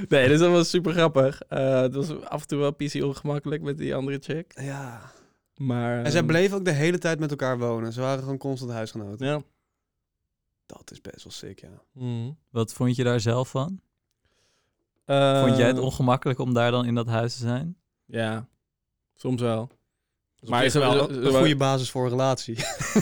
[0.08, 1.42] Nee, dus dat was super grappig.
[1.42, 4.60] Eh, het was af en toe wel PC ongemakkelijk met die andere chick.
[4.60, 5.00] Ja.
[5.56, 7.92] Maar, En zij ehm, bleven ook de hele tijd met elkaar wonen.
[7.92, 9.26] Ze waren gewoon constant huisgenoten.
[9.26, 9.42] Ja.
[10.66, 11.82] Dat is best wel sick, ja.
[11.92, 12.30] Mhm.
[12.50, 13.80] Wat vond je daar zelf van?
[15.06, 17.76] Vond jij het ongemakkelijk om daar dan in dat huis te zijn?
[18.04, 18.48] Ja,
[19.14, 19.70] soms wel.
[20.44, 22.54] Maar Maar is ze- wel een een goede basis voor een relatie.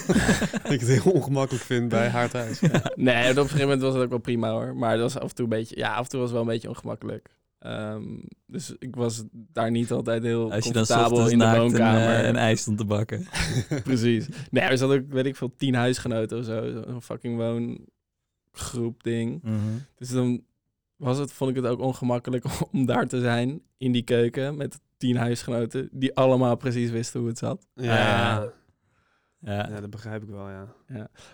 [0.62, 2.60] dat ik het heel ongemakkelijk vind bij haar thuis.
[2.94, 4.76] Nee, op een gegeven moment was het ook wel prima hoor.
[4.76, 6.46] Maar het was af en toe een beetje, ja, af en toe was het wel
[6.46, 7.28] een beetje ongemakkelijk.
[7.58, 8.02] Ehm,
[8.46, 11.62] dus ik was daar niet altijd heel Als je dan comfortabel in de naakt een,
[11.62, 12.18] woonkamer.
[12.20, 13.26] eh, een ijs stond te bakken.
[13.84, 14.26] Precies.
[14.50, 16.82] Nee, er zat ook, weet ik veel, tien huisgenoten of zo.
[16.88, 19.42] Zo'n fucking woongroep ding.
[19.42, 19.56] Mhm.
[19.94, 20.42] Dus dan
[20.96, 24.80] was het, vond ik het ook ongemakkelijk om daar te zijn in die keuken met
[25.02, 27.66] tien huisgenoten die allemaal precies wisten hoe het zat.
[27.74, 28.42] Ja, Ja.
[29.40, 29.68] ja.
[29.70, 29.80] Ja.
[29.80, 30.74] dat begrijp ik wel, ja.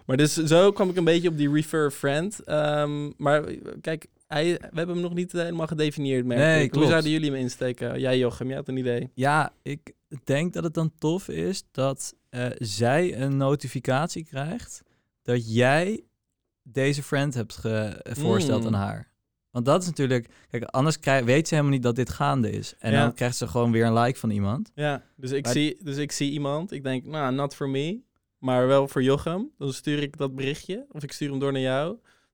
[0.07, 2.45] Maar dus zo kwam ik een beetje op die refer friend.
[2.45, 3.43] Ehm, maar
[3.81, 6.75] kijk, hij, we hebben hem nog niet helemaal gedefinieerd, merk Nee, ik.
[6.75, 8.01] Hoe zouden jullie hem insteken?
[8.01, 9.11] Jij Jochem, jij had een idee.
[9.15, 9.93] Ja, ik
[10.25, 14.83] denk dat het dan tof is dat eh, zij een notificatie krijgt
[15.23, 16.05] dat jij
[16.63, 18.67] deze friend hebt ge- voorsteld Mm.
[18.67, 19.08] aan haar.
[19.59, 20.29] Want dat is natuurlijk...
[20.51, 22.75] Kijk, anders krij- weet ze helemaal niet dat dit gaande is.
[22.79, 23.03] En Ja.
[23.03, 24.71] dan krijgt ze gewoon weer een like van iemand.
[24.75, 26.73] Ja, dus ik, Maar- zie, dus ik zie iemand.
[26.73, 28.01] Ik denk, nou, not for me,
[28.39, 29.51] maar wel voor Jochem.
[29.59, 31.87] Dan stuur ik dat berichtje, of ik stuur hem door naar jou.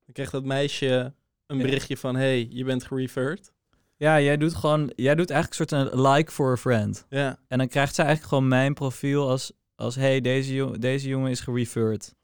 [0.04, 1.12] Dan krijgt dat meisje
[1.46, 3.52] een berichtje van, hey, je bent gereferred.
[3.96, 4.92] Ja, jij doet gewoon...
[4.96, 7.06] Jij doet eigenlijk een soort een like for a friend.
[7.08, 9.52] Ja, En dan krijgt zij eigenlijk gewoon mijn profiel als...
[9.74, 12.14] als hey, deze, jo- deze jongen is gereferred.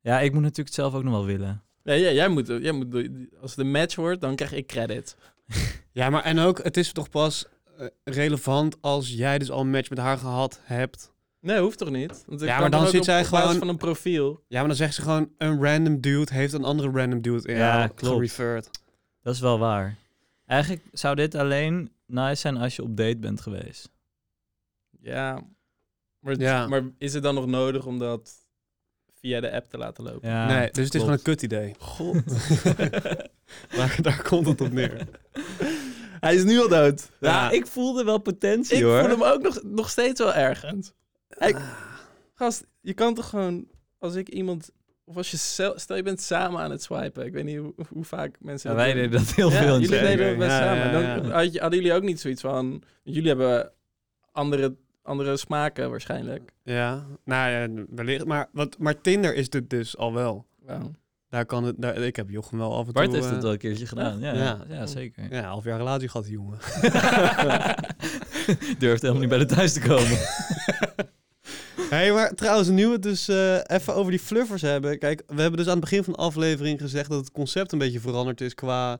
[0.00, 1.62] Ja, ik moet natuurlijk het zelf ook nog wel willen.
[1.82, 3.08] Ja, ja jij, moet, jij moet,
[3.40, 5.16] als het een match wordt, dan krijg ik credit.
[5.92, 7.46] Ja, maar en ook, het is toch pas
[7.78, 11.12] eh, relevant als jij dus al een match met haar gehad hebt.
[11.40, 12.24] Nee, hoeft toch niet?
[12.26, 14.44] Want ik Ja, maar dan zit zij op basis gewoon- van een profiel.
[14.48, 17.56] Ja, maar dan zegt ze gewoon, een random dude heeft een andere random dude in
[17.56, 18.14] Ja, klopt.
[18.14, 18.70] gereferred.
[19.22, 19.96] Dat is wel waar.
[20.46, 23.90] Eigenlijk zou dit alleen nice zijn als je op date bent geweest.
[25.00, 25.42] Ja.
[26.20, 26.66] Maar, Ja.
[26.66, 28.39] maar is het dan nog nodig om dat
[29.20, 30.28] via de app te laten lopen?
[30.28, 31.74] Ja, nee, dus het is gewoon een kut idee.
[31.78, 32.16] God.
[33.76, 35.06] daar, daar komt het op neer.
[36.20, 37.10] Hij is nu al dood.
[37.20, 38.98] Ja, ik voelde wel potentie Ik hoor.
[39.00, 40.92] voel hem ook nog, nog steeds wel ergens.
[41.28, 41.54] Hey,
[42.34, 43.66] gast, je kan toch gewoon,
[43.98, 44.70] als ik iemand,
[45.04, 47.26] of als je, zel- stel je bent samen aan het swipen.
[47.26, 49.02] Ik weet niet hoe, hoe vaak mensen Ja, wij doen.
[49.02, 49.80] deden dat heel Ja, veel.
[49.80, 50.86] jullie deden dat best Ja, samen.
[50.86, 51.34] ja, Dan ja.
[51.34, 53.72] had je- hadden jullie ook niet zoiets van, jullie hebben
[54.32, 56.52] andere, andere smaken waarschijnlijk.
[56.62, 58.24] Ja, nou ja, wellicht.
[58.24, 60.46] Maar, wat, maar Tinder is dit dus al wel.
[61.30, 62.92] Daar kan het, daar, ik heb Jochem wel af en toe...
[62.92, 64.20] Bart heeft eh, het wel een keertje gedaan.
[64.20, 64.64] Ja, ja.
[64.68, 64.86] Ja.
[64.86, 65.22] zeker.
[65.30, 66.58] Ja, een half jaar relatie gehad, die jongen.
[68.78, 70.18] Durft helemaal niet bij de thuis te komen.
[71.94, 74.98] hey, maar trouwens, nu we het dus eh, even over die fluffers hebben.
[74.98, 77.78] Kijk, we hebben dus aan het begin van de aflevering gezegd dat het concept een
[77.78, 78.98] beetje veranderd is qua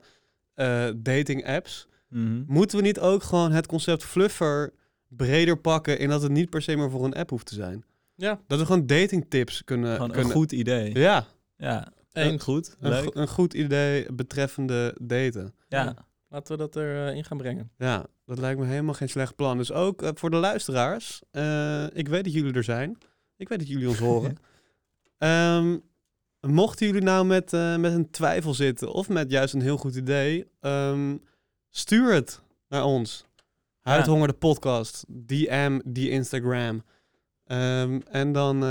[0.53, 1.87] eh, dating apps.
[2.09, 2.43] Mhm.
[2.47, 4.73] Moeten we niet ook gewoon het concept fluffer
[5.15, 7.83] breder pakken in dat het niet per se meer voor een app hoeft te zijn?
[8.15, 9.95] Ja, Dat we gewoon dating tips kunnen...
[9.95, 10.93] Gewoon een goed idee.
[10.99, 11.25] Ja,
[11.57, 12.43] Ja, eens.
[12.43, 12.75] goed.
[12.79, 13.03] een, Leuk.
[13.03, 15.53] go- een goed idee betreffende daten.
[15.67, 15.95] Ja.
[16.29, 17.71] Laten we dat erin in gaan brengen.
[17.77, 19.57] Ja, dat lijkt me helemaal geen slecht plan.
[19.57, 21.21] Dus ook eh, voor de luisteraars.
[21.31, 22.97] eh, ik weet dat jullie er zijn.
[23.37, 24.37] Ik weet dat jullie ons horen.
[25.17, 25.77] Ehm,
[26.39, 29.95] mochten jullie nou met, eh, met een twijfel zitten of met juist een heel goed
[29.95, 31.17] idee, ehm,
[31.69, 33.25] stuur het naar ons.
[33.81, 36.83] Huidhonger de podcast, DM die Instagram.
[37.45, 38.69] Ehm, en dan, eh,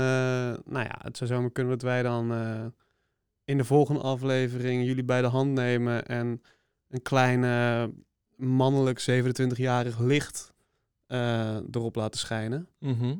[0.65, 2.65] nou ja, het zou zomaar kunnen dat wij dan eh,
[3.43, 6.41] in de volgende aflevering jullie bij de hand nemen en
[6.89, 7.89] een kleine
[8.35, 10.53] mannelijk 27-jarig licht
[11.07, 12.67] eh, erop laten schijnen.
[12.79, 13.15] Mhm.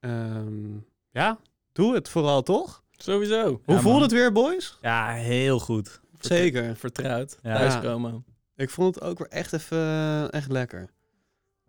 [0.00, 0.76] Ehm,
[1.10, 1.38] ja,
[1.72, 2.82] doe het vooral toch?
[2.90, 3.60] Sowieso.
[3.64, 4.02] Hoe Ja, man.
[4.02, 4.78] het weer, boys?
[4.80, 6.00] Ja, heel goed.
[6.18, 6.76] Zeker.
[6.76, 7.38] Vertrouwd.
[7.42, 7.56] Ja.
[7.56, 8.24] Thuiskomen.
[8.56, 10.90] Ik vond het ook weer echt even echt lekker.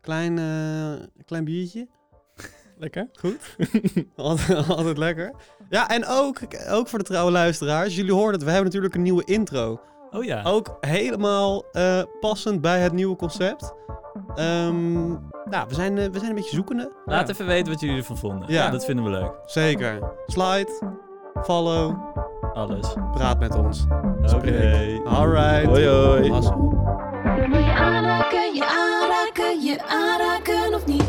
[0.02, 1.88] Klein, eh, klein biertje.
[2.78, 3.08] Lekker.
[4.16, 5.34] altijd, altijd lekker.
[5.70, 6.39] Ja, en ook,
[6.70, 7.95] ook voor de trouwe luisteraars.
[7.95, 9.80] Jullie hoorden het, we hebben natuurlijk een nieuwe intro.
[10.12, 10.43] Oh ja.
[10.43, 13.74] Ook helemaal eh, passend bij het nieuwe concept.
[14.36, 15.08] Ehm,
[15.45, 16.91] nou, we zijn, eh, we zijn een beetje zoekende.
[17.06, 17.34] Laat Ja.
[17.34, 18.52] even weten wat jullie ervan vonden.
[18.52, 18.64] Ja.
[18.66, 18.70] Ja.
[18.72, 19.32] Dat vinden we leuk.
[19.45, 20.00] Zeker.
[20.26, 20.95] Slide,
[21.43, 21.95] follow,
[22.54, 22.93] Alles.
[23.12, 23.86] praat met ons.
[24.36, 25.00] Oké.
[25.06, 25.66] Alright.
[25.66, 26.30] Hoi hoi
[29.88, 31.09] aanraken of niet?